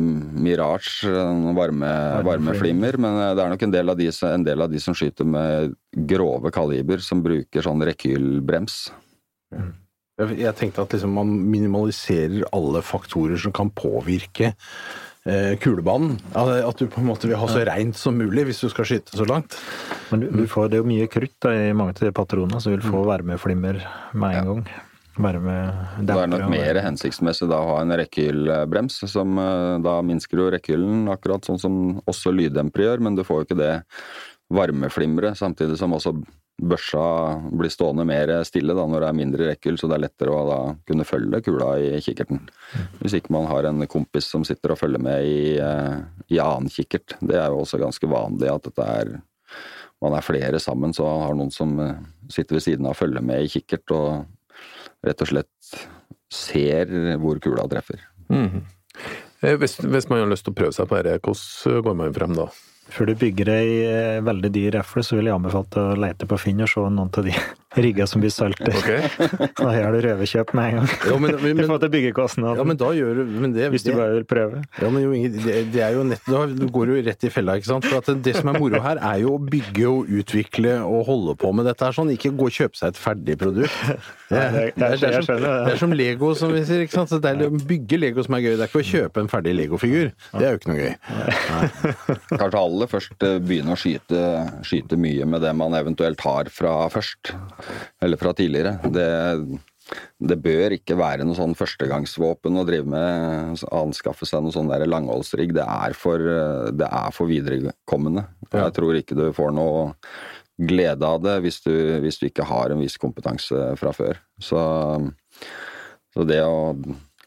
[0.47, 1.91] mirage, noen varme,
[2.25, 4.95] varmeflimmer, men eh, det er nok en del, av de, en del av de som
[4.97, 5.75] skyter med
[6.09, 8.81] grove kaliber, som bruker sånn rekylbrems.
[10.19, 14.53] Jeg jeg tenkte at liksom man minimaliserer alle faktorer som kan påvirke
[15.63, 16.17] kulebanen.
[16.33, 19.17] At du på en måte vil ha så reint som mulig hvis du skal skyte
[19.17, 19.57] så langt.
[20.09, 22.61] Men du, du får, det er jo mye krutt da, i mange av de patronene,
[22.61, 23.83] så du vil få varmeflimmer
[24.17, 24.63] med en gang.
[25.19, 30.51] Det er nok mer hensiktsmessig da å ha en rekkehyllbrems, som eh, da minsker jo
[30.53, 33.73] rekkehyllen, akkurat sånn som også lyddempere gjør, men du får jo ikke det
[34.55, 36.15] varmeflimret, samtidig som også
[36.59, 37.03] børsa
[37.55, 40.45] blir stående mer stille da når det er mindre rekkehull, så det er lettere å
[40.47, 42.41] da kunne følge kula i kikkerten.
[42.99, 45.99] Hvis ikke man har en kompis som sitter og følger med i, eh,
[46.35, 47.17] i annen kikkert.
[47.21, 49.15] Det er jo også ganske vanlig at dette er
[49.99, 51.95] man er flere sammen, så har noen som eh,
[52.31, 55.73] sitter ved siden av og følger med i kikkert, og rett og slett
[56.31, 58.03] ser hvor kula treffer.
[59.41, 62.15] Eh, Hvis, hvis man har lyst til å prøve seg på dette, hvordan går man
[62.15, 62.49] frem da?
[62.89, 66.39] Før du bygger ei eh, veldig dyr refle, så vil jeg anbefale å lete på
[66.41, 67.36] Finn og se noen av de
[67.77, 69.05] rigga som blir solgt der.
[69.60, 70.93] Da gjør du røverkjøp med en gang.
[71.05, 72.58] Ja, men, men, I forhold til byggekostnaden.
[72.58, 74.63] ja, men da gjør du men det, hvis du bare vil prøve.
[74.82, 77.69] ja, men jo, det, det er jo nett, da går du rett i fella, ikke
[77.69, 77.86] sant?
[77.86, 81.38] For at det som er moro her, er jo å bygge og utvikle og holde
[81.39, 82.10] på med dette her sånn.
[82.15, 83.77] Ikke gå og kjøpe seg et ferdig produkt.
[84.29, 85.51] Det, det- det, er, er som, det.
[85.65, 86.84] det er som Lego, som vi sier.
[86.86, 87.10] ikke sant?
[87.10, 88.51] Så Det er å bygge Lego som er gøy.
[88.60, 90.12] Det er ikke å kjøpe en ferdig Lego-figur.
[90.36, 90.91] Det er jo ikke noe gøy.
[92.38, 94.19] Kanskje aller først begynner begynne å skyte,
[94.65, 97.32] skyte mye med det man eventuelt har fra først,
[98.01, 98.77] eller fra tidligere.
[98.93, 99.07] Det,
[100.31, 105.53] det bør ikke være noe sånn førstegangsvåpen å drive med, anskaffe seg noe sånn langholdsrigg.
[105.57, 106.25] Det er for,
[106.73, 108.27] det er for viderekommende.
[108.53, 109.89] Jeg tror ikke du får noe
[110.59, 114.19] glede av det hvis du, hvis du ikke har en viss kompetanse fra før.
[114.43, 114.59] Så,
[116.13, 116.73] så det å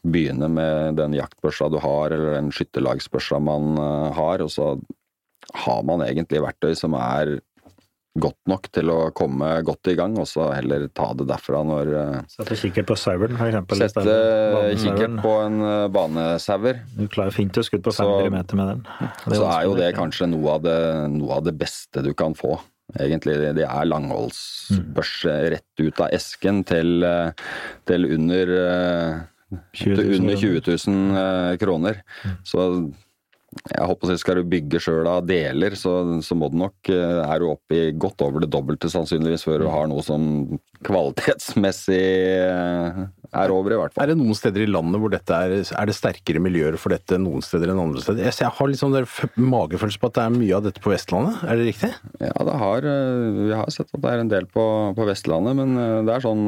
[0.03, 4.75] begynne med den jaktbørsa du har, eller den skytterlagsbørsa man eh, har, og så
[5.63, 7.37] har man egentlig verktøy som er
[8.13, 11.89] godt nok til å komme godt i gang, og så heller ta det derfra når
[11.97, 13.79] eh, Sette kikkert på saueren, for eksempel.
[13.81, 14.83] Sette stedet.
[14.83, 16.83] kikkert på en eh, banesauer.
[16.93, 18.85] Du klarer fint å skutte på Så- 5 mm med den.
[19.01, 20.77] Er Så er jo det kanskje noe av det,
[21.15, 22.59] noe av det beste du kan få.
[22.99, 27.31] Egentlig, det- er langholdsbørse rett ut av esken til, eh,
[27.89, 29.21] til under eh,
[29.73, 32.03] 20 000 til under 20 000 eh, kroner.
[32.45, 32.67] Så
[33.53, 35.93] jeg håper å skal du bygge sjøl av deler, så,
[36.25, 39.63] så må du nok eh, Er du oppe i godt over det dobbelte sannsynligvis før
[39.63, 40.23] du har noe som
[40.83, 44.05] kvalitetsmessig eh, er over, i hvert fall.
[44.05, 47.19] Er det noen steder i landet hvor dette er, er det sterkere miljøer for dette
[47.21, 48.27] noen steder enn andre steder?
[48.27, 48.97] Jeg, jeg har litt sånn
[49.39, 51.93] magefølelse på at det er mye av dette på Vestlandet, er det riktig?
[52.19, 55.57] Ja, det har, eh, vi har sett at det er en del på, på Vestlandet,
[55.61, 56.45] men det er sånn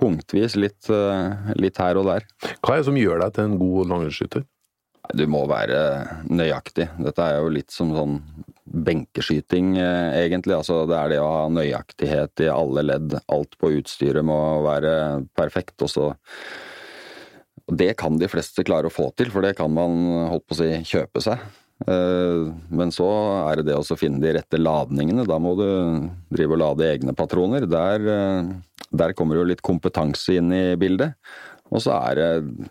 [0.00, 0.88] punktvis litt,
[1.60, 2.24] litt her og der.
[2.64, 4.46] Hva er det som gjør deg til en god langholdsskytter?
[5.12, 5.80] Du må være
[6.32, 6.88] nøyaktig.
[7.04, 8.20] Dette er jo litt som sånn
[8.64, 10.56] benkeskyting, eh, egentlig.
[10.56, 13.18] Altså, det er det å ha nøyaktighet i alle ledd.
[13.28, 15.76] Alt på utstyret må være perfekt.
[15.84, 16.16] Og
[17.68, 20.60] det kan de fleste klare å få til, for det kan man holdt på å
[20.62, 21.38] si kjøpe seg.
[21.86, 23.08] Eh, Men så
[23.50, 25.26] er det det å finne de rette ladningene.
[25.28, 27.68] Da må du drive og lade egne patroner.
[27.68, 28.44] Der, eh,
[28.90, 31.14] der kommer jo litt kompetanse inn i bildet.
[31.70, 32.68] Og så er det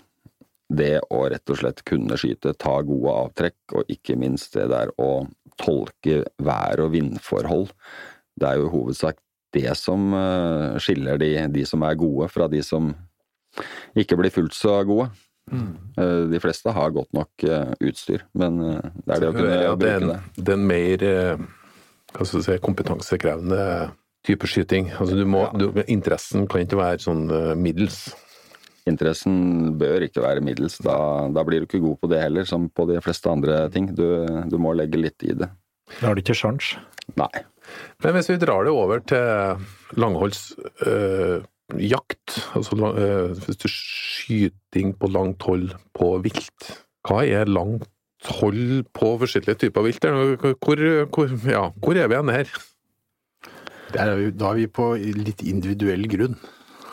[0.75, 4.91] det å rett og slett kunne skyte, ta gode avtrekk, og ikke minst det der
[5.01, 5.25] å
[5.61, 7.69] tolke vær- og vindforhold.
[8.39, 9.19] Det er jo i hovedsak
[9.53, 12.89] det som eh, skiller de, de som er gode, fra de som
[13.93, 15.11] ikke blir fullt så gode.
[15.51, 15.73] Mm.
[16.31, 19.73] De fleste har godt nok eh, utstyr, men eh, det er det å kunne Ja,
[19.75, 19.97] bruke det.
[19.99, 21.43] en, det er en mer eh,
[22.13, 23.59] hva skal si, kompetansekrevende
[24.23, 24.91] type skyting.
[24.95, 28.05] Altså, du må, du, interessen kan ikke være sånn eh, middels.
[28.89, 30.77] Interessen bør ikke være middels.
[30.83, 30.95] Da,
[31.31, 33.87] da blir du ikke god på det heller, som på de fleste andre ting.
[33.95, 34.05] Du,
[34.49, 35.49] du må legge litt i det.
[35.99, 36.73] Da har du ikke sjans.
[37.19, 37.31] Nei.
[38.03, 39.23] Men hvis vi drar det over til
[39.99, 46.69] langholdsjakt, øh, altså eh, du skyting på langt hold på vilt,
[47.07, 47.87] hva er langt
[48.39, 50.03] hold på forskjellige typer vilt?
[50.03, 52.51] Hvor, hvor, ja, hvor er vi hen her?
[53.93, 56.37] Der er vi, da er vi på litt individuell grunn.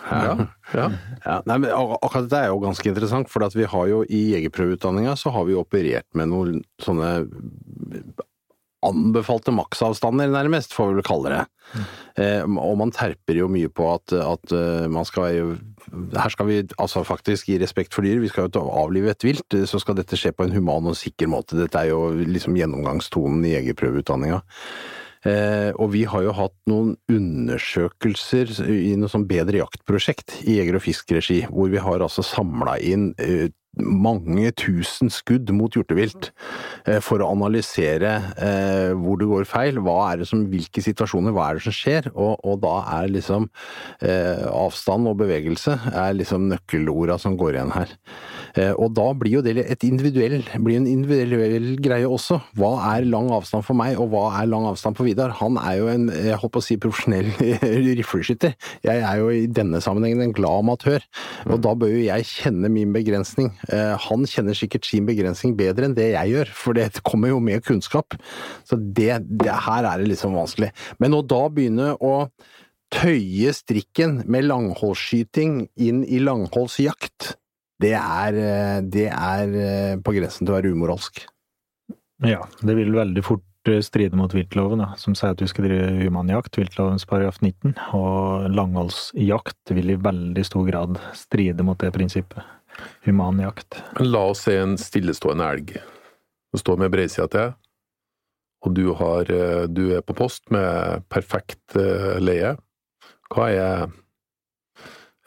[0.08, 0.86] Ja, ja.
[1.24, 4.22] Ja, nei, men akkurat dette er jo ganske interessant, for at vi har jo i
[4.34, 7.12] jegerprøveutdanninga så har vi operert med noen sånne
[8.86, 11.40] anbefalte maksavstander, nærmest, får vi vel kalle det.
[12.22, 15.58] Eh, og man terper jo mye på at, at eh, man skal være
[16.16, 19.56] Her skal vi altså faktisk gi respekt for dyr, vi skal jo avlive et vilt,
[19.66, 21.58] så skal dette skje på en human og sikker måte.
[21.58, 24.40] Dette er jo liksom gjennomgangstonen i jegerprøveutdanninga.
[25.28, 30.78] Eh, og vi har jo hatt noen undersøkelser i noe sånn bedre jaktprosjekt i Jeger
[30.78, 36.30] og Fisk-regi, hvor vi har altså samla inn eh, mange tusen skudd mot hjortevilt
[36.88, 41.34] eh, for å analysere eh, hvor det går feil, hva er det som, hvilke situasjoner,
[41.34, 43.46] hva er det som skjer, og, og da er liksom
[44.02, 47.94] eh, avstand og bevegelse er liksom nøkkelorda som går igjen her.
[48.82, 52.40] Og da blir jo det et individuell, blir en individuell greie også.
[52.58, 55.30] Hva er lang avstand for meg, og hva er lang avstand for Vidar?
[55.38, 57.30] Han er jo en, jeg på å si, profesjonell
[58.00, 58.56] rifleskytter.
[58.86, 61.06] Jeg er jo i denne sammenhengen en glad amatør,
[61.46, 63.52] og da bør jo jeg kjenne min begrensning.
[63.68, 67.40] Eh, Han kjenner sikkert sin begrensning bedre enn det jeg gjør, for det kommer jo
[67.44, 68.16] med kunnskap.
[68.64, 70.70] Så det, det her er det liksom vanskelig.
[71.02, 72.14] Men å da begynne å
[72.90, 77.34] tøye strikken med langholdsskyting inn i langholdsjakt,
[77.80, 81.22] det er, eh, det er eh, på grensen til å være umoralsk.
[82.26, 83.46] Ja, det vil veldig fort
[83.84, 87.74] stride mot viltloven, som sier at vi skal drive humanjakt, viltlovens paragraf 19.
[87.96, 92.40] Og langholdsjakt vil i veldig stor grad stride mot det prinsippet.
[93.06, 93.80] Humanjakt.
[93.98, 95.74] Men la oss se en stillestående elg.
[96.50, 97.52] Du står med breisida til,
[98.66, 102.56] og du, har, eh, du er på post med perfekt eh, leie.
[103.30, 103.84] Hva er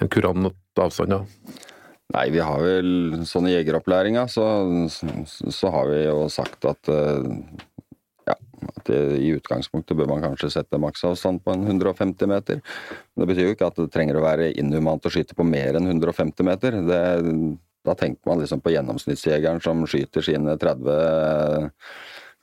[0.02, 1.24] en kurant avstand, da?
[2.14, 4.46] Nei, vi har vel sånn i jegeropplæringa, så,
[4.92, 5.08] så,
[5.50, 7.73] så har vi jo sagt at ja,
[8.84, 12.64] at i utgangspunktet bør man kanskje sette maksavstand på en 150 meter.
[13.14, 15.80] Men det betyr jo ikke at det trenger å være inhumant å skyte på mer
[15.80, 16.82] enn 150 meter.
[16.88, 17.04] Det,
[17.84, 21.80] da tenker man liksom på gjennomsnittsjegeren som skyter sine 30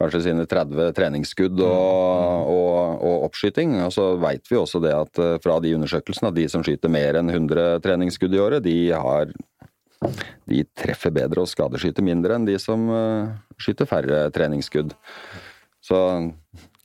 [0.00, 3.74] Kanskje sine 30 treningsskudd og, og, og oppskyting.
[3.84, 6.88] Og så veit vi også det at eh, fra de undersøkelsene at de som skyter
[6.88, 9.34] mer enn 100 treningsskudd i året, de har
[10.48, 14.94] de treffer bedre og skadeskyter mindre enn de som eh, skyter færre treningsskudd.
[15.90, 16.00] Så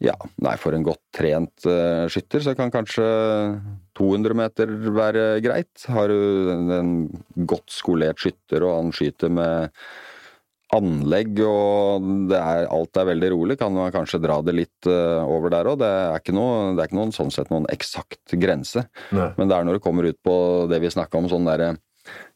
[0.04, 3.06] ja, nei, for en godt trent uh, skytter så kan kanskje
[3.96, 5.86] 200 meter være greit.
[5.88, 9.72] Har du en, en godt skolert skytter og han skyter med
[10.76, 15.24] anlegg og det er, alt er veldig rolig, kan man kanskje dra det litt uh,
[15.24, 15.80] over der òg.
[15.80, 18.88] Det det er ikke noen, sånn sett noen eksakt grense.
[19.15, 19.32] Nei.
[19.38, 20.36] Men det er når det kommer ut på
[20.72, 21.76] det vi snakka om, sånn derre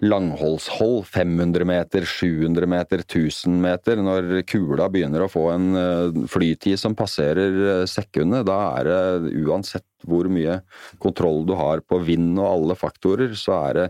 [0.03, 6.79] langholdshold, 500 meter, 700 meter, 1000 meter, når kula begynner å få en eh, flytid
[6.79, 10.61] som passerer eh, sekundet, da er det uansett hvor mye
[11.03, 13.87] kontroll du har på vind og alle faktorer, så er det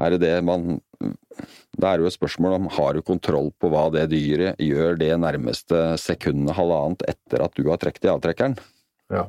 [0.00, 0.80] er det det man
[1.76, 4.98] Da er det jo et spørsmål om har du kontroll på hva det dyret gjør
[5.00, 8.56] det nærmeste sekundet, halvannet etter at du har trukket i avtrekkeren.
[9.12, 9.28] Ja.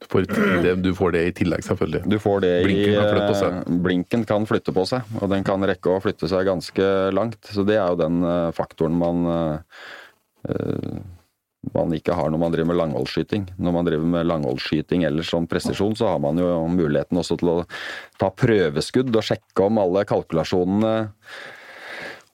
[0.00, 0.26] Du får,
[0.62, 2.02] det, du får det i tillegg, selvfølgelig.
[2.10, 3.56] Du får det Blinken i kan flytte på seg.
[3.56, 7.40] eh, Blinken kan flytte på seg, og den kan rekke å flytte seg ganske langt.
[7.48, 11.04] Så det er jo den eh, faktoren man eh,
[11.74, 13.48] man ikke har når man driver med langholdsskyting.
[13.58, 17.50] Når man driver med langholdsskyting eller som presisjon, så har man jo muligheten også til
[17.50, 17.58] å
[18.20, 20.96] ta prøveskudd og sjekke om alle kalkulasjonene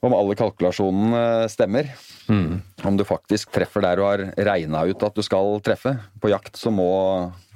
[0.03, 1.87] om alle kalkulasjonene stemmer.
[2.29, 2.61] Mm.
[2.87, 5.95] Om du faktisk treffer der du har regna ut at du skal treffe.
[6.21, 6.89] På jakt så må,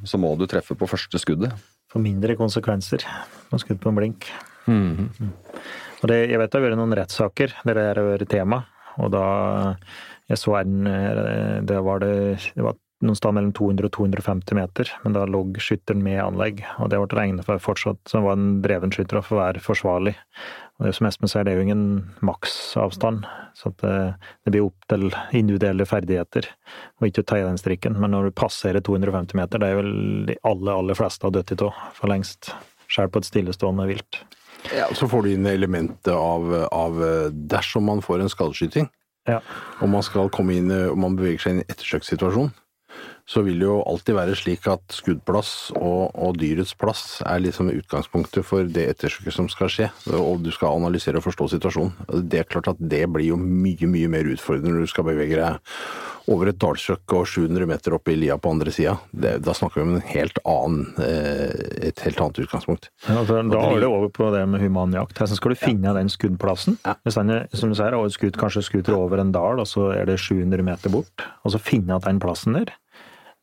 [0.03, 1.56] så må du treffe på første skuddet.
[1.91, 3.06] For mindre konsekvenser
[3.51, 4.27] på skudd på en blink.
[6.01, 8.62] Og det, jeg vet det har vært noen rettssaker der det har vært tema,
[8.99, 9.27] og da
[10.27, 14.55] jeg så en eh, Det var, det, det var noen sted mellom 200 og 250
[14.57, 18.38] meter, men da lå skytteren med anlegg, og det ble regnet for fortsatt som var
[18.39, 20.15] en dreven skytter og for å være forsvarlig.
[20.79, 21.83] Og det som Espen sier, det er jo ingen
[22.25, 23.93] maksavstand, så det,
[24.45, 25.07] det blir opp til
[25.38, 26.49] individuelle ferdigheter,
[26.97, 27.97] og ikke ta i den strikken.
[28.01, 29.93] Men når du passerer 250 meter, det er vel
[30.31, 32.51] de aller, aller fleste har dødd tå for lengst,
[32.89, 34.23] selv på et stillestående vilt.
[34.73, 36.97] Ja, Så får du inn elementet av, av
[37.49, 38.89] dersom man får en skadeskyting,
[39.29, 39.41] Ja.
[39.81, 42.53] og man skal komme inn, og man beveger seg inn i ettersøkssituasjon,
[43.27, 47.73] så vil det jo alltid være slik at skuddplass og, og dyrets plass er liksom
[47.73, 52.23] utgangspunktet for det ettersøket som skal skje, og du skal analysere og forstå situasjonen.
[52.31, 55.41] Det er klart at det blir jo mye, mye mer utfordrende når du skal bevege
[55.41, 55.59] deg
[56.31, 58.97] over et dalsøkk og 700 meter opp i lia på andre sida.
[59.13, 62.89] Da snakker vi om en helt annen, eh, et helt annet utgangspunkt.
[63.07, 65.15] Ja, for da er det over på det med human jakt.
[65.15, 66.79] Hvordan skal du finne den skuddplassen?
[66.85, 66.97] Ja.
[67.07, 70.05] Hvis den er, som du sier, skutt, kanskje skuter over en dal, og så er
[70.09, 72.75] det 700 meter bort, og så finne den plassen der,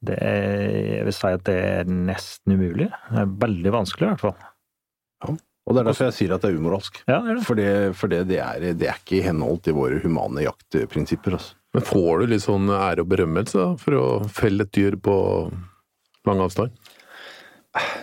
[0.08, 0.62] det er,
[0.98, 2.90] jeg vil si at det er nesten umulig.
[3.10, 5.38] Det er veldig vanskelig, i hvert fall.
[5.64, 6.98] Og det er derfor jeg sier at det er umoralsk.
[7.08, 7.44] Ja, det er det.
[7.46, 11.38] For, det, for det, det, er, det er ikke i henhold til våre humane jaktprinsipper.
[11.38, 11.56] Altså.
[11.74, 15.16] Men får du litt sånn ære og berømmelse da, for å felle et dyr på
[16.28, 16.76] lang avstand?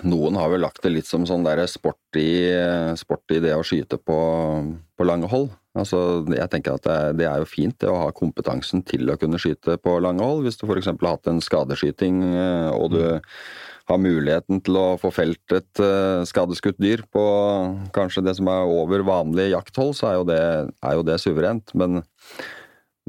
[0.03, 2.51] Noen har vel lagt det litt som sånn der sport i,
[3.39, 4.19] det å skyte på,
[4.97, 5.51] på lange hold.
[5.71, 9.07] Altså, jeg tenker at det er, det er jo fint det å ha kompetansen til
[9.07, 10.43] å kunne skyte på lange hold.
[10.43, 10.89] Hvis du f.eks.
[10.91, 13.03] har hatt en skadeskyting eh, og du
[13.87, 17.23] har muligheten til å få felt et eh, skadeskutt dyr på
[17.95, 20.41] kanskje det som er over vanlig jakthold, så er jo det,
[20.83, 21.71] er jo det suverent.
[21.79, 22.01] Men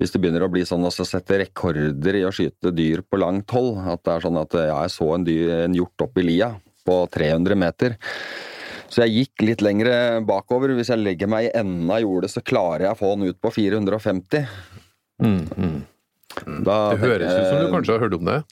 [0.02, 3.52] hvis det begynner å bli sånn å sette rekorder i å skyte dyr på langt
[3.54, 6.26] hold, at det er sånn at ja, jeg så en, dyr, en hjort opp i
[6.26, 6.48] lia
[6.82, 7.94] på 300 meter,
[8.92, 9.94] så jeg gikk litt lengre
[10.28, 10.74] bakover.
[10.76, 13.38] Hvis jeg legger meg i enden av jordet, så klarer jeg å få den ut
[13.40, 14.42] på 450.
[15.22, 15.78] Mm, mm.
[16.66, 18.42] Da Det høres ut som du kanskje har hørt om det?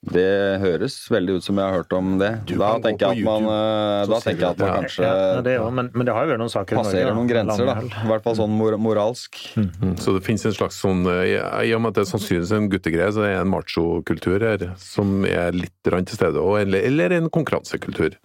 [0.00, 2.30] Det høres veldig ut som jeg har hørt om det.
[2.48, 5.04] Du Da kan gå tenker jeg at man, YouTube, da tenker jeg at man kanskje
[5.04, 7.16] Ja, det er jo, men, men det har jo vært noen saker passerer Norge.
[7.18, 7.76] noen grenser, da.
[7.84, 9.42] I hvert fall sånn mor moralsk.
[9.60, 9.98] Mm.
[10.00, 11.34] Så det finnes en slags sånn eh,
[11.68, 14.64] I og med at det er sannsynligvis en guttegreie, så er det en machokultur her
[14.80, 18.16] som er litt til stede, eller, eller en konkurransekultur.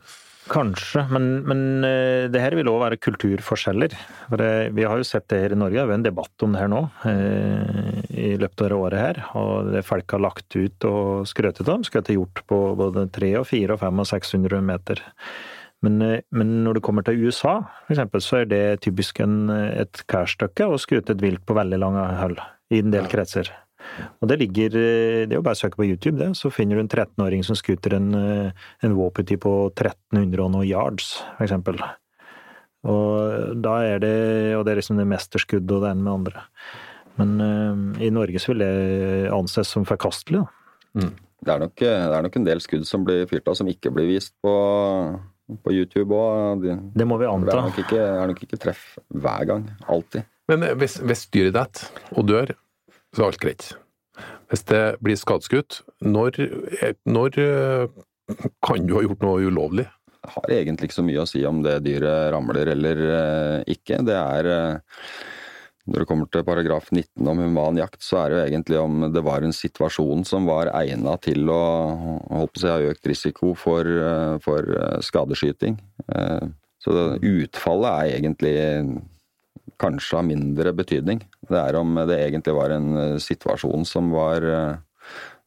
[0.45, 3.95] Kanskje, men, men eh, det her vil òg være kulturforskjeller.
[4.29, 6.53] For det, vi har jo sett det her i Norge, det er en debatt om
[6.53, 9.21] det her nå eh, i løpet av det året her.
[9.41, 13.34] Og det folk har lagt ut og skrøtet om, skal til gjort på både 3
[13.41, 15.03] og 4 og 5 og 600 meter.
[15.86, 19.49] Men, eh, men når det kommer til USA, for eksempel, så er det typisk en,
[19.49, 22.38] et kærstykke å skrute et vilt på veldig lange hull
[22.69, 23.49] i en del kretser.
[24.21, 26.32] Og det ligger eh, Det er jo bare å søke på YouTube, det.
[26.39, 30.67] Så finner du en 13-åring som skuter en, eh, en wapiti på 1300 og noe
[30.67, 31.80] yards, for eksempel.
[32.86, 34.17] Og da er det
[34.58, 36.48] Og det er liksom det mesterskuddet og det ene med det andre.
[37.15, 41.08] Men uh, i Norge så vil det anses som forkastelig, da.
[41.45, 43.91] Det er, nok, det er nok en del skudd som blir fyrt av som ikke
[43.95, 44.52] blir vist på,
[45.63, 46.65] på YouTube òg.
[46.65, 47.56] Det Det må vi er anta.
[47.62, 49.67] nok, ikke, er nok ikke treff hver gang.
[49.88, 50.28] Alltid.
[50.52, 52.54] Men hvis, hvis dyret detter og dør,
[53.15, 53.69] så er alt greit.
[54.51, 56.39] Hvis det blir skadeskutt, når,
[56.82, 58.01] eh, når eh,
[58.63, 59.88] kan du ha gjort noe ulovlig?
[60.25, 64.01] Det har egentlig ikke så mye å si om det dyret ramler eller eh, ikke.
[64.06, 64.51] Det er
[65.86, 69.04] Når det kommer til paragraf 19 om human jakt, så er det jo egentlig om
[69.13, 71.65] det var en situasjon som var egna til å
[72.25, 73.86] å si, ha økt risiko for,
[74.41, 74.65] for
[75.06, 75.78] skadeskyting.
[76.82, 78.56] Så utfallet er egentlig
[79.78, 81.21] kanskje av mindre betydning.
[81.49, 84.75] Det er om det egentlig var en eh, situasjon som var eh,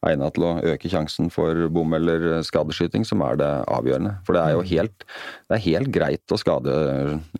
[0.06, 4.12] egnet til å øke sjansen for bom eller skadeskyting, som er det avgjørende.
[4.26, 5.06] For det er jo helt,
[5.50, 6.74] det er helt greit å skade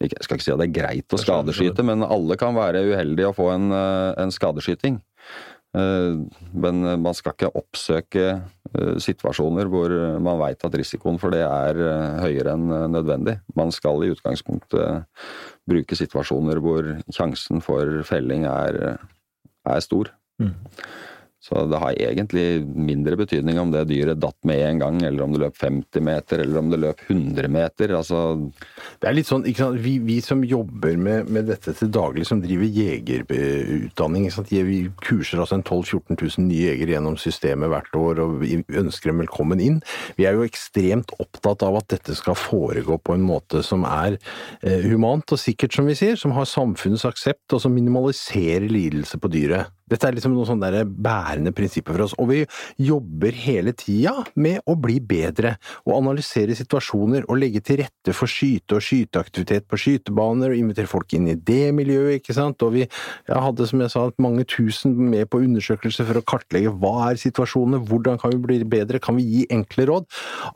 [0.03, 3.31] Jeg skal ikke si at det er greit å skadeskyte, men alle kan være uheldige
[3.31, 4.99] å få en, eh, en skadeskyting.
[5.77, 6.17] Eh,
[6.57, 11.77] Men man skal ikke oppsøke eh, situasjoner hvor man veit at risikoen for det er
[11.79, 13.37] eh, høyere enn eh, nødvendig.
[13.55, 15.07] Man skal i utgangspunktet
[15.69, 18.99] bruke situasjoner hvor sjansen for felling er,
[19.69, 20.13] er stor.
[20.41, 20.55] Mm.
[21.39, 25.35] Så det har egentlig mindre betydning om det dyret datt med en gang, eller om
[25.35, 27.95] det løp 50 meter, eller om det løp 100 meter.
[27.95, 28.51] Altså,
[28.99, 29.47] Det er litt sånn?
[29.79, 35.61] Vi, vi som jobber med, med dette til daglig, som driver jegerutdanning, vi kurser altså
[35.61, 39.63] en 12 000-14 000 nye jegere gjennom systemet hvert år, og vi ønsker dem velkommen
[39.63, 39.79] inn.
[40.19, 44.19] Vi er jo ekstremt opptatt av at dette skal foregå på en måte som er
[44.19, 49.23] eh, humant og sikkert, som vi sier, som har samfunnets aksept, og som minimaliserer lidelse
[49.23, 49.78] på dyret.
[49.89, 52.43] Dette er liksom noen sånne bærende prinsipper for oss, og vi
[52.83, 58.31] jobber hele tida med å bli bedre, og analysere situasjoner og legge til rette for
[58.31, 62.75] skyte og skyteaktivitet på skytebaner, og invitere folk inn i det miljøet, ikke sant, og
[62.77, 62.87] vi
[63.29, 67.83] hadde, som jeg sa, mange tusen med på undersøkelser for å kartlegge hva er situasjonene,
[67.89, 70.09] hvordan kan vi bli bedre, kan vi gi enkle råd?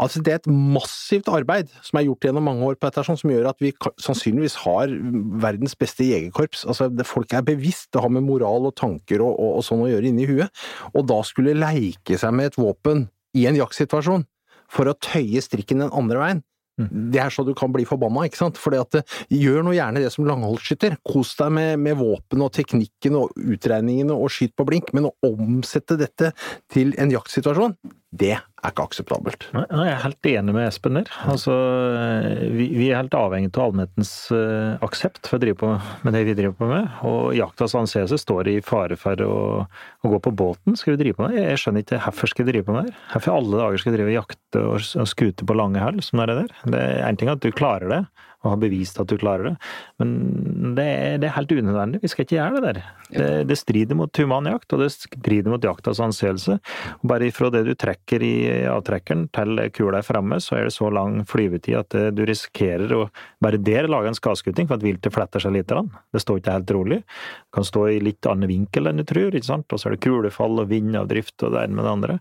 [0.03, 3.21] Altså, det er et massivt arbeid som er gjort gjennom mange år på dette, sånn,
[3.21, 3.73] som gjør at vi
[4.03, 4.93] sannsynligvis har
[5.43, 6.67] verdens beste jegerkorps.
[6.69, 9.91] Altså, folk er bevisst, det har med moral og tanker og, og, og sånn å
[9.91, 10.53] gjøre inni huet.
[10.93, 13.07] Og da skulle leike seg med et våpen
[13.39, 14.27] i en jaktsituasjon
[14.73, 16.43] for å tøye strikken den andre veien.
[16.81, 18.59] Det er så du kan bli forbanna, ikke sant?
[18.61, 20.97] Fordi at eh, Gjør nå gjerne det som langholdsskytter.
[21.05, 25.15] Kos deg med, med våpen og teknikken og utregningene og skyt på blink, men å
[25.29, 26.33] omsette dette
[26.73, 27.77] til en jaktsituasjon,
[28.13, 29.47] det er ikke akseptabelt.
[29.57, 31.11] Nei, Jeg er helt enig med Espen der.
[31.31, 31.55] Altså,
[32.55, 35.73] vi, vi er helt avhengig av allmennhetens uh, aksept for å drive på
[36.07, 36.91] med det vi driver på med.
[37.09, 39.37] Og jaktas anseelse står i fare for å,
[39.67, 40.79] å gå på båten.
[40.79, 41.47] Skal vi drive på med det?
[41.49, 42.97] Jeg skjønner ikke hvorfor skal vi drive på med det.
[43.15, 46.23] Hvorfor i alle dager skal vi drive jakte og, og skute på lange hell som
[46.23, 46.61] det er der?
[46.77, 48.05] Det er en ting at du klarer det,
[48.43, 49.55] og har bevist at du klarer det,
[50.03, 52.01] men det er, det er helt unødvendig.
[52.03, 52.81] Vi skal ikke gjøre det der.
[53.13, 56.59] Det, det strider mot human jakt, og det strider mot jaktas anseelse.
[57.07, 58.35] Bare ifra det du trekker i
[58.71, 62.97] avtrekkeren til kula er framme, så er det så lang flyvetid at eh, du risikerer
[62.97, 63.05] å
[63.43, 65.71] bare der lage en skadeskyting for at viltet fletter seg litt.
[65.71, 67.01] Det står ikke helt rolig.
[67.03, 69.71] Det kan stå i litt annen vinkel enn du tror, ikke sant.
[69.71, 72.19] Og så er det kulefall og vindavdrift og det ene med det andre.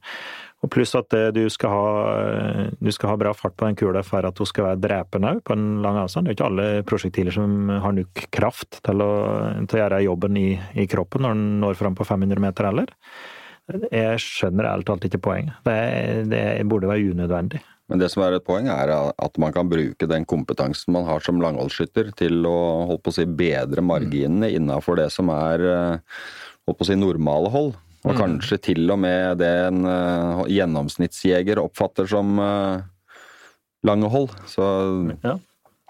[0.62, 1.92] Og pluss at eh, du skal, ha,
[2.22, 5.34] eh, du skal ha bra fart på den kula for at hun skal være drepende
[5.46, 6.28] på en lang avstand.
[6.28, 9.12] Det er ikke alle prosjektiler som har nok kraft til å,
[9.66, 12.94] til å gjøre jobben i, i kroppen når den når fram på 500 meter heller.
[13.90, 15.58] Jeg skjønner ærlig talt ikke poenget.
[15.66, 15.76] Det,
[16.30, 17.62] det burde være unødvendig.
[17.92, 21.24] Men det som er et poeng, er at man kan bruke den kompetansen man har
[21.26, 26.22] som langholdsskytter til å holdt på å si, bedre marginene innafor det som er eh,
[26.70, 27.74] holdt på å si, normale hold.
[28.08, 32.82] Og kanskje til og med det en uh, gjennomsnittsjeger oppfatter som uh,
[33.88, 34.30] lange hold.
[34.50, 34.66] Så
[35.22, 35.38] Ja.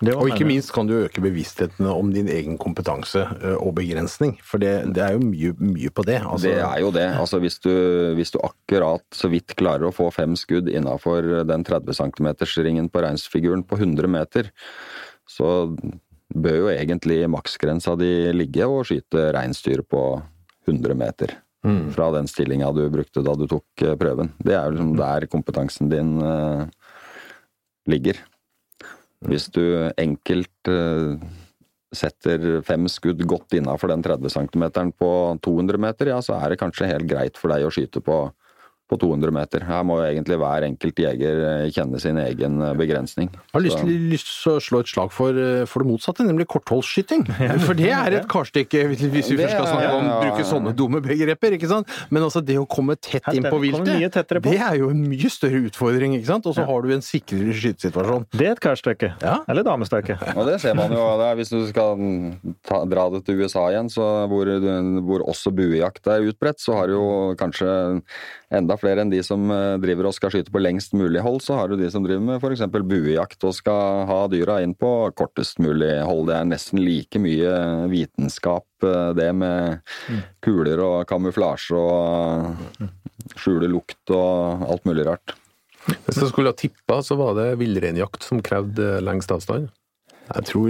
[0.02, 4.34] Det Og ikke minst kan du øke bevisstheten om din egen kompetanse ø, og begrensning,
[4.42, 6.18] for det, det er jo mye, mye på det.
[6.26, 7.06] Altså, det er jo det.
[7.22, 7.70] Altså hvis du,
[8.18, 13.06] hvis du akkurat så vidt klarer å få fem skudd innafor den 30 cm-ringen på
[13.06, 14.50] reinsfiguren på 100 meter,
[15.30, 15.70] så
[16.34, 20.04] bør jo egentlig maksgrensa di ligge og skyte reinsdyr på
[20.66, 21.38] 100 meter.
[21.94, 24.32] Fra den stillinga du brukte da du tok eh, prøven.
[24.42, 26.64] Det er jo liksom der kompetansen din eh,
[27.92, 28.18] ligger.
[29.30, 29.62] Hvis du
[30.02, 31.22] enkelt eh,
[31.94, 34.66] setter fem skudd godt innafor den 30 cm
[34.98, 35.12] på
[35.44, 38.24] 200 meter, ja, så er det kanskje helt greit for deg å skyte på,
[38.92, 39.64] på 200 meter.
[39.66, 43.30] Her må jo egentlig hver enkelt jeger eh, kjenne sin egen eh, begrensning.
[43.32, 45.40] Jeg har lyst, Så- til- lyst til å slå et slag for,
[45.72, 47.24] for det motsatte, nemlig kortholdsskyting.
[47.66, 50.74] For det er et karstykke, hvis vi Det først skal snakke om å bruke sånne
[50.76, 51.88] dumme begreper, ikke sant.
[52.12, 55.62] Men altså det å komme tett inn på viltet, det er jo en mye større
[55.70, 56.48] utfordring, ikke sant.
[56.50, 58.26] Og så har du en sikrere skytesituasjon.
[58.36, 59.14] Det er et karstykke.
[59.24, 59.38] Ja.
[59.52, 60.18] Eller damestykke.
[60.40, 61.06] Og det ser man jo.
[61.22, 62.04] Det er, hvis du skal
[62.68, 64.52] ta, dra det til USA igjen, så hvor,
[65.08, 67.08] hvor også buejakt er utbredt, så har du jo
[67.40, 67.70] kanskje
[68.52, 71.58] enda flere enn de som eh, driver og skal skyte på lengst mulig hold, så
[71.60, 72.64] har du de som driver med f.eks.
[72.90, 76.28] buejakt og skal ha dyra inn på kortest mulig hold.
[76.30, 77.54] Det er nesten like mye
[77.92, 79.82] vitenskap eh, det med
[80.46, 85.36] kuler og kamuflasje og skjule lukt og alt mulig rart.
[85.88, 89.72] Hvis jeg skulle ha tippa, så var det villreinjakt som krevde lengst avstand.
[90.32, 90.70] Jeg tror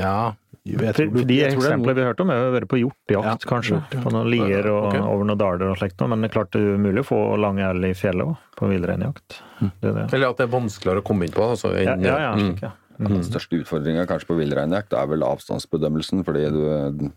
[0.00, 0.34] Ja.
[0.62, 2.78] Jeg For, tror, for de jeg tror eksemplene vi har hørt om, har vært på
[2.78, 3.78] hjortejakt, Ja, kanskje.
[3.80, 4.02] hjort, ja.
[4.04, 5.00] På noen lier og okay.
[5.02, 6.12] over noen daler og slikt noe.
[6.12, 8.68] Men det er klart det er mulig å få lange elg i fjellet òg, på
[8.70, 9.40] villreinjakt.
[9.58, 10.06] Det er.
[10.06, 11.48] Eller at det er vanskeligere å komme inn på.
[11.56, 12.44] Altså, enn, ja, ja, mm.
[12.46, 12.72] slik, ja.
[13.02, 17.10] Den største utfordringa kanskje på villreinjakt er vel avstandsbedømmelsen, fordi du,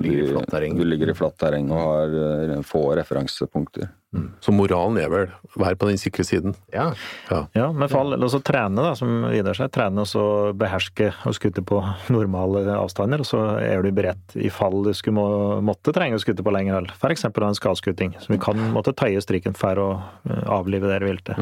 [0.00, 0.76] ligger i flatt terreng.
[0.78, 3.90] du ligger i flatt terreng og har uh, få referansepunkter.
[4.42, 5.28] Så moralen er vel
[5.60, 6.56] være på den sikre siden.
[6.74, 6.88] Ja.
[7.28, 7.44] Ja.
[7.54, 9.70] Ja, men fall, eller så trene, da, som Vidar sier.
[9.70, 10.24] Trene og så
[10.58, 11.78] beherske og skutte på
[12.10, 13.22] normale avstander.
[13.22, 15.28] Og så er du beredt i fall du skulle må,
[15.62, 16.90] måtte trenge å skutte på lengre hold.
[16.96, 17.28] F.eks.
[17.30, 19.88] en skadeskuting, som vi kan måtte tøye strikken for å
[20.26, 21.38] eh, avlive det viltet.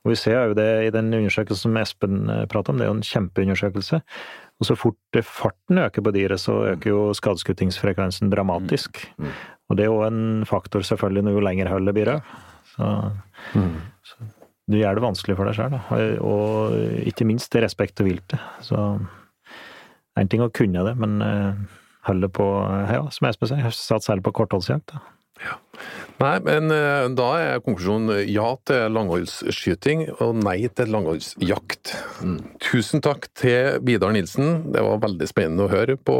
[0.00, 2.90] Og Vi ser jo det i den undersøkelsen som Espen eh, prater om, det er
[2.90, 4.02] jo en kjempeundersøkelse.
[4.60, 9.00] Og så fort farten øker på dyret, så øker jo skadeskuttingsfrekvensen dramatisk.
[9.70, 12.34] Og det er jo en faktor selvfølgelig når jo lenger hullet blir av.
[12.74, 12.90] Så,
[14.04, 14.28] så
[14.70, 18.42] du gjør det vanskelig for deg sjøl, og, og ikke minst i respekt til viltet.
[18.62, 18.76] Så
[20.20, 21.16] en ting å kunne det, men
[22.08, 22.50] hullet på
[22.90, 24.92] ja, som Espen sier, satt selv på kortholdsjakt.
[24.92, 25.19] da.
[26.20, 31.94] Nei, men eh, da er konklusjonen ja til langholdsskyting og nei til langholdsjakt.
[32.60, 34.66] Tusen takk til Vidar Nilsen.
[34.74, 36.18] Det var veldig spennende å høre på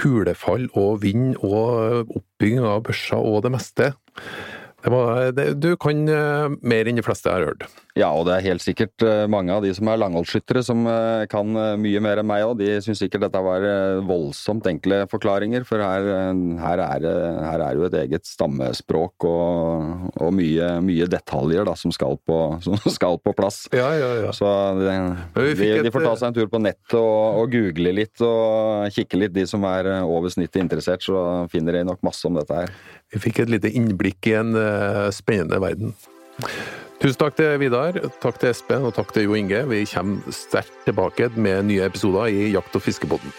[0.00, 3.90] kulefall og vind og oppbygging av børser og det meste.
[4.86, 7.64] Det var, det, du kan eh, mer enn de fleste jeg har hørt.
[7.98, 11.24] Ja, og det er helt sikkert eh, mange av de som er langholdsskyttere som eh,
[11.32, 12.60] kan eh, mye mer enn meg òg.
[12.60, 17.08] De syns sikkert dette var eh, voldsomt enkle forklaringer, for her, eh, her, er,
[17.48, 22.38] her er jo et eget stammespråk og, og mye, mye detaljer da, som skal på,
[22.68, 23.64] som skal på plass.
[23.74, 24.36] Ja, ja, ja.
[24.36, 24.94] Så det,
[25.58, 29.24] de, de får ta seg en tur på nettet og, og google litt og kikke
[29.24, 32.62] litt, de som er eh, over snittet interessert, så finner de nok masse om dette
[32.62, 32.76] her.
[33.14, 35.94] Vi fikk et lite innblikk i en eh, spennende verden.
[37.00, 39.62] Tusen takk til Vidar, takk til Espen og takk til Jo Inge.
[39.70, 43.34] Vi kommer sterkt tilbake med nye episoder i Jakt- og fiskebåten.